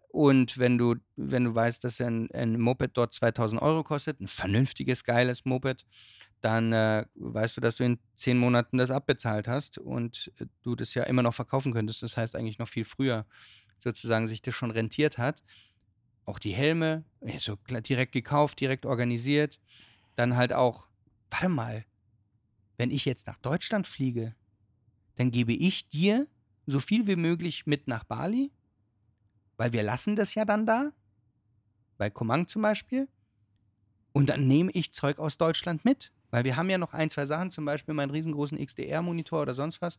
[0.08, 4.28] Und wenn du, wenn du weißt, dass ein, ein Moped dort 2000 Euro kostet, ein
[4.28, 5.86] vernünftiges, geiles Moped,
[6.40, 10.76] dann äh, weißt du, dass du in zehn Monaten das abbezahlt hast und äh, du
[10.76, 12.02] das ja immer noch verkaufen könntest.
[12.02, 13.26] Das heißt eigentlich noch viel früher
[13.78, 15.42] sozusagen sich das schon rentiert hat.
[16.24, 17.04] Auch die Helme,
[17.38, 19.60] so direkt gekauft, direkt organisiert.
[20.14, 20.88] Dann halt auch,
[21.30, 21.84] warte mal,
[22.76, 24.34] wenn ich jetzt nach Deutschland fliege,
[25.14, 26.28] dann gebe ich dir
[26.66, 28.52] so viel wie möglich mit nach Bali,
[29.58, 30.92] weil wir lassen das ja dann da,
[31.98, 33.08] bei Komang zum Beispiel.
[34.12, 37.26] Und dann nehme ich Zeug aus Deutschland mit, weil wir haben ja noch ein, zwei
[37.26, 39.98] Sachen, zum Beispiel meinen riesengroßen XDR-Monitor oder sonst was,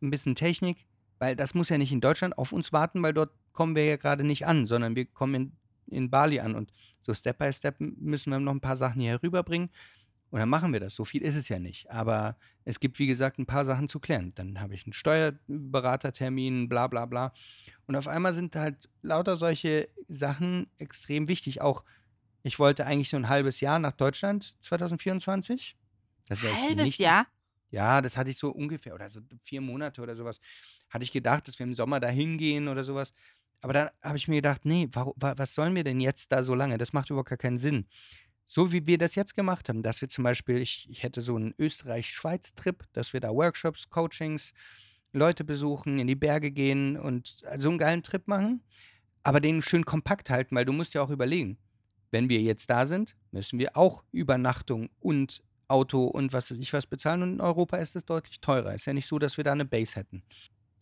[0.00, 0.86] ein bisschen Technik,
[1.18, 3.96] weil das muss ja nicht in Deutschland auf uns warten, weil dort kommen wir ja
[3.96, 5.52] gerade nicht an, sondern wir kommen in,
[5.86, 6.54] in Bali an.
[6.54, 6.72] Und
[7.02, 9.70] so Step by Step müssen wir noch ein paar Sachen hier rüberbringen
[10.34, 10.96] und dann machen wir das.
[10.96, 14.00] So viel ist es ja nicht, aber es gibt, wie gesagt, ein paar Sachen zu
[14.00, 14.32] klären.
[14.34, 17.32] Dann habe ich einen Steuerberatertermin, bla bla bla.
[17.86, 21.60] Und auf einmal sind halt lauter solche Sachen extrem wichtig.
[21.60, 21.84] Auch
[22.42, 25.76] ich wollte eigentlich so ein halbes Jahr nach Deutschland 2024.
[26.28, 27.28] Das wäre Halbes nicht, Jahr?
[27.70, 30.40] Ja, das hatte ich so ungefähr oder so vier Monate oder sowas.
[30.90, 33.14] Hatte ich gedacht, dass wir im Sommer da hingehen oder sowas.
[33.60, 36.42] Aber dann habe ich mir gedacht, nee, warum, wa- was sollen wir denn jetzt da
[36.42, 36.76] so lange?
[36.76, 37.86] Das macht überhaupt gar keinen Sinn.
[38.44, 41.36] So wie wir das jetzt gemacht haben, dass wir zum Beispiel, ich, ich hätte so
[41.36, 44.52] einen Österreich-Schweiz-Trip, dass wir da Workshops, Coachings,
[45.12, 48.62] Leute besuchen, in die Berge gehen und so einen geilen Trip machen,
[49.22, 51.56] aber den schön kompakt halten, weil du musst ja auch überlegen,
[52.10, 56.72] wenn wir jetzt da sind, müssen wir auch Übernachtung und Auto und was weiß ich
[56.72, 58.74] was bezahlen und in Europa ist es deutlich teurer.
[58.74, 60.22] Ist ja nicht so, dass wir da eine Base hätten.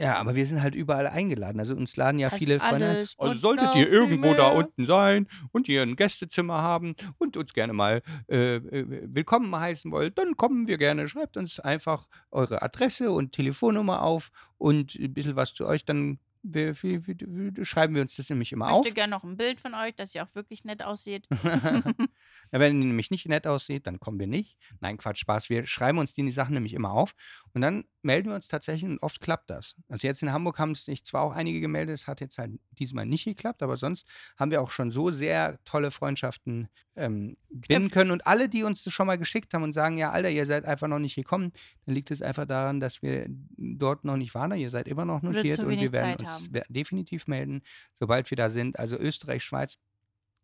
[0.03, 1.61] Ja, aber wir sind halt überall eingeladen.
[1.61, 2.89] Also uns laden ja Das viele Freunde.
[2.89, 4.57] alles Also und solltet noch ihr viel irgendwo da mehr.
[4.57, 9.93] unten sein und ihr ein Gästezimmer haben und uns gerne mal äh, äh, willkommen heißen
[9.93, 11.07] wollt, dann kommen wir gerne.
[11.07, 15.85] Schreibt uns einfach eure Adresse und Telefonnummer auf und ein bisschen was zu euch.
[15.85, 18.79] Dann wir, wir, wir, wir, schreiben wir uns das nämlich immer Ich auf.
[18.79, 21.27] möchte gerne noch ein Bild von euch, dass ihr auch wirklich nett aussieht.
[21.31, 24.59] Na, wenn die nämlich nicht nett aussieht, dann kommen wir nicht.
[24.81, 25.51] Nein, Quatsch, Spaß.
[25.51, 27.15] Wir schreiben uns die Sachen nämlich immer auf
[27.55, 29.77] und dann melden wir uns tatsächlich und oft klappt das.
[29.89, 33.05] Also jetzt in Hamburg haben sich zwar auch einige gemeldet, es hat jetzt halt diesmal
[33.05, 34.07] nicht geklappt, aber sonst
[34.39, 38.85] haben wir auch schon so sehr tolle Freundschaften ähm, binden können und alle, die uns
[38.85, 41.53] das schon mal geschickt haben und sagen, ja, Alter, ihr seid einfach noch nicht gekommen,
[41.85, 45.21] dann liegt es einfach daran, dass wir dort noch nicht waren, ihr seid immer noch
[45.23, 46.63] notiert und wir werden Zeit uns haben.
[46.69, 47.63] definitiv melden,
[48.01, 48.79] sobald wir da sind.
[48.79, 49.79] Also Österreich, Schweiz,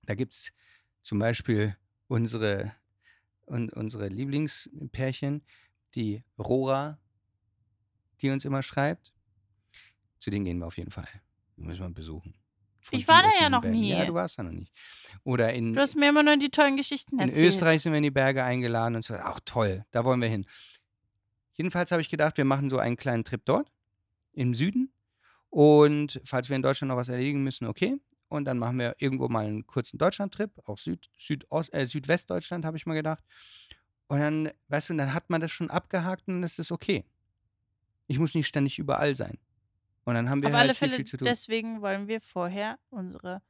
[0.05, 0.53] da gibt es
[1.03, 2.73] zum Beispiel unsere,
[3.47, 5.43] un, unsere Lieblingspärchen,
[5.95, 6.99] die Rora,
[8.21, 9.13] die uns immer schreibt.
[10.19, 11.09] Zu denen gehen wir auf jeden Fall.
[11.57, 12.35] Die müssen wir besuchen.
[12.81, 13.83] Von Ich war da ja noch Bergen.
[13.83, 14.07] Ja, nie.
[14.07, 14.73] du warst da noch nicht.
[15.25, 17.47] Oder in, Du hast mir immer nur die tollen Geschichten in erzählt.
[17.47, 19.15] Österreich sind wir in die Berge eingeladen und so.
[19.15, 20.47] Auch toll, da wollen wir hin.
[21.55, 23.71] Jedenfalls habe ich gedacht, wir machen so einen kleinen Trip dort
[24.33, 24.93] im Süden.
[25.51, 27.97] Und falls wir in Deutschland noch was erledigen müssen, okay.
[28.29, 32.77] Und dann machen wir irgendwo mal einen kurzen Deutschland-Trip, auch Süd, Südost, äh, Südwestdeutschland, habe
[32.77, 33.25] ich mal gedacht.
[34.09, 37.05] Und dann, weißt du, dann hat man das schon abgehakt und dann ist okay.
[38.07, 39.39] Ich muss nicht ständig überall sein.
[40.05, 41.27] Und dann haben wir Auf halt alle viel, Fälle, viel zu tun.
[41.27, 43.43] deswegen wollen wir vorher unsere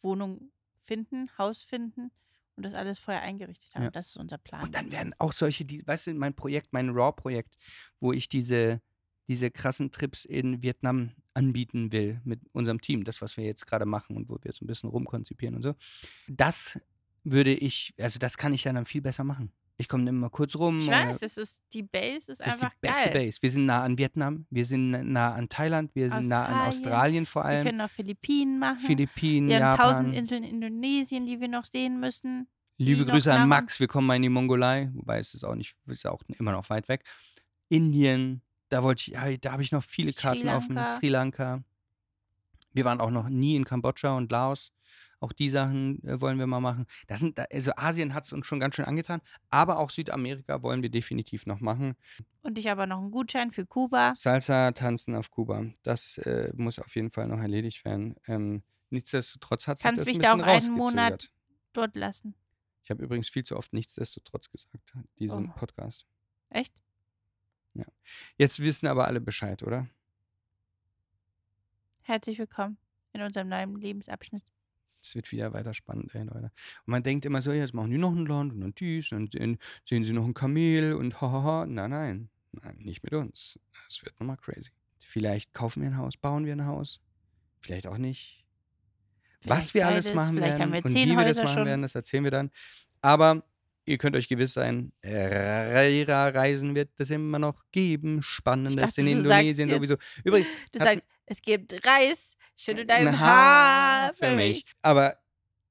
[0.00, 2.10] Wohnung finden, Haus finden
[2.56, 3.84] und das alles vorher eingerichtet haben.
[3.84, 3.90] Ja.
[3.90, 4.62] Das ist unser Plan.
[4.62, 7.56] Und dann werden auch solche, die, weißt du, mein Projekt, mein RAW-Projekt,
[8.00, 8.80] wo ich diese,
[9.28, 13.84] diese krassen Trips in Vietnam anbieten will mit unserem Team, das, was wir jetzt gerade
[13.84, 15.74] machen und wo wir so ein bisschen rumkonzipieren und so,
[16.28, 16.80] das
[17.24, 19.52] würde ich, also das kann ich ja dann viel besser machen.
[19.82, 20.78] Ich komme immer kurz rum.
[20.78, 23.26] ich oder- weiß, das ist die Base ist das ist einfach die beste geil.
[23.26, 23.38] Base.
[23.40, 26.68] Wir sind nah an Vietnam, wir sind nah an Thailand, wir sind nah an Australien.
[26.68, 27.64] Australien vor Wir allem.
[27.66, 28.78] können auch Philippinen machen.
[28.78, 30.14] Philippinen, wir haben tausend.
[30.14, 32.46] Inseln in Indonesien, die wir noch sehen müssen.
[32.78, 35.74] Liebe Grüße an Max, wir kommen mal in die Mongolei, wobei es ist auch nicht,
[35.86, 37.02] ist auch immer noch weit weg.
[37.68, 40.74] Indien, da wollte ich, da habe ich noch viele Sri Karten offen.
[40.76, 40.98] Lanka.
[40.98, 41.64] Sri Lanka.
[42.72, 44.72] Wir waren auch noch nie in Kambodscha und Laos.
[45.22, 46.84] Auch die Sachen äh, wollen wir mal machen.
[47.06, 49.20] Das sind, da- also Asien hat es uns schon ganz schön angetan,
[49.50, 51.94] aber auch Südamerika wollen wir definitiv noch machen.
[52.42, 54.14] Und ich habe noch einen Gutschein für Kuba.
[54.16, 58.16] Salsa tanzen auf Kuba, das äh, muss auf jeden Fall noch erledigt werden.
[58.26, 61.30] Ähm, nichtsdestotrotz hat sich Kannst das mich ein da bisschen auch einen Monat-.
[61.72, 62.34] Dort lassen.
[62.82, 65.54] Ich habe übrigens viel zu oft nichtsdestotrotz gesagt, diesen Oh.
[65.54, 66.04] Podcast.
[66.50, 66.74] Echt?
[68.36, 69.88] Jetzt wissen aber alle Bescheid, oder?
[72.02, 72.76] Herzlich willkommen
[73.12, 74.42] in unserem neuen Lebensabschnitt.
[75.02, 76.44] Es wird wieder weiter spannend, ey, Leute.
[76.44, 76.52] Und
[76.86, 79.34] man denkt immer so, ja, jetzt machen die noch ein Land und dann dies, und
[79.34, 81.66] dann sehen, sie noch ein Kamel und hahaha.
[81.66, 83.58] Nein, nein, nein, nicht mit uns.
[83.88, 84.70] Es wird nochmal crazy.
[85.04, 87.00] Vielleicht kaufen wir ein Haus, bauen wir ein Haus.
[87.60, 88.44] Vielleicht auch nicht.
[89.44, 91.66] Was Vielleicht wir alles machen Vielleicht werden haben wir und wie wir das machen schon.
[91.66, 92.50] werden, das erzählen wir dann.
[93.00, 93.42] Aber
[93.84, 98.22] ihr könnt euch gewiss sein, Reisen wird es immer noch geben.
[98.22, 99.96] Spannendes dachte, in Indonesien sowieso.
[100.22, 104.64] Übrigens, Du sagst, es gibt Reis, schüttel dein ein Haar für mich.
[104.82, 105.16] Aber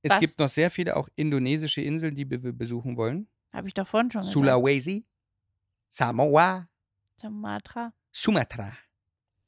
[0.02, 0.20] es Was?
[0.20, 3.28] gibt noch sehr viele auch indonesische Inseln, die wir besuchen wollen.
[3.54, 4.34] Habe ich doch vorhin schon gesagt.
[4.34, 5.06] Sulawesi,
[5.90, 6.68] Samoa,
[7.18, 7.94] Sumatra.
[8.12, 8.74] Sumatra.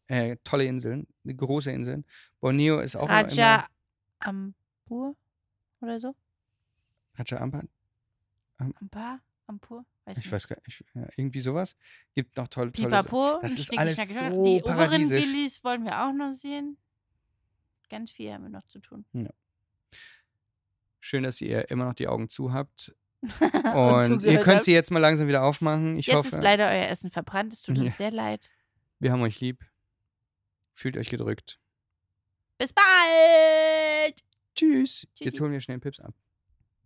[0.08, 2.06] Äh, tolle Inseln, große Inseln.
[2.40, 3.30] Borneo ist auch noch immer.
[3.30, 3.68] Raja
[4.20, 5.16] Ampur
[5.82, 6.16] oder so?
[7.16, 7.66] Raja Ampat.
[8.58, 9.20] Ampar?
[9.48, 9.86] Ampur?
[10.06, 10.32] Weiß Ich nicht.
[10.32, 10.84] weiß gar nicht.
[10.94, 11.76] Ja, irgendwie sowas.
[12.14, 13.06] Gibt noch tolle, tolle Sachen.
[13.06, 13.40] Pipapo.
[13.42, 14.46] Das ist alles so.
[14.46, 15.24] Die oberen paradiesisch.
[15.24, 16.78] Gillis wollen wir auch noch sehen.
[17.94, 19.06] Ganz viel haben wir noch zu tun.
[21.00, 22.96] Schön, dass ihr immer noch die Augen zu habt.
[23.22, 24.64] Und Und ihr könnt habt.
[24.64, 26.00] sie jetzt mal langsam wieder aufmachen.
[26.00, 27.54] Ich Jetzt hoffe, ist leider euer Essen verbrannt.
[27.54, 27.92] Es tut uns Ja.
[27.92, 28.50] sehr leid.
[28.98, 29.64] wir haben euch lieb.
[30.74, 31.60] Fühlt euch gedrückt.
[32.58, 34.24] Bis bald!
[34.56, 35.02] Tschüss.
[35.14, 35.24] Tschüssi.
[35.24, 36.16] Jetzt holen wir schnell einen Pips ab.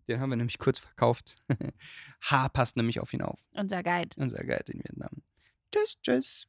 [0.09, 1.37] Den haben wir nämlich kurz verkauft.
[2.21, 3.39] H passt nämlich auf ihn auf.
[3.51, 4.09] Unser Guide.
[4.17, 5.21] Unser Guide in Vietnam.
[5.71, 6.47] Tschüss, tschüss.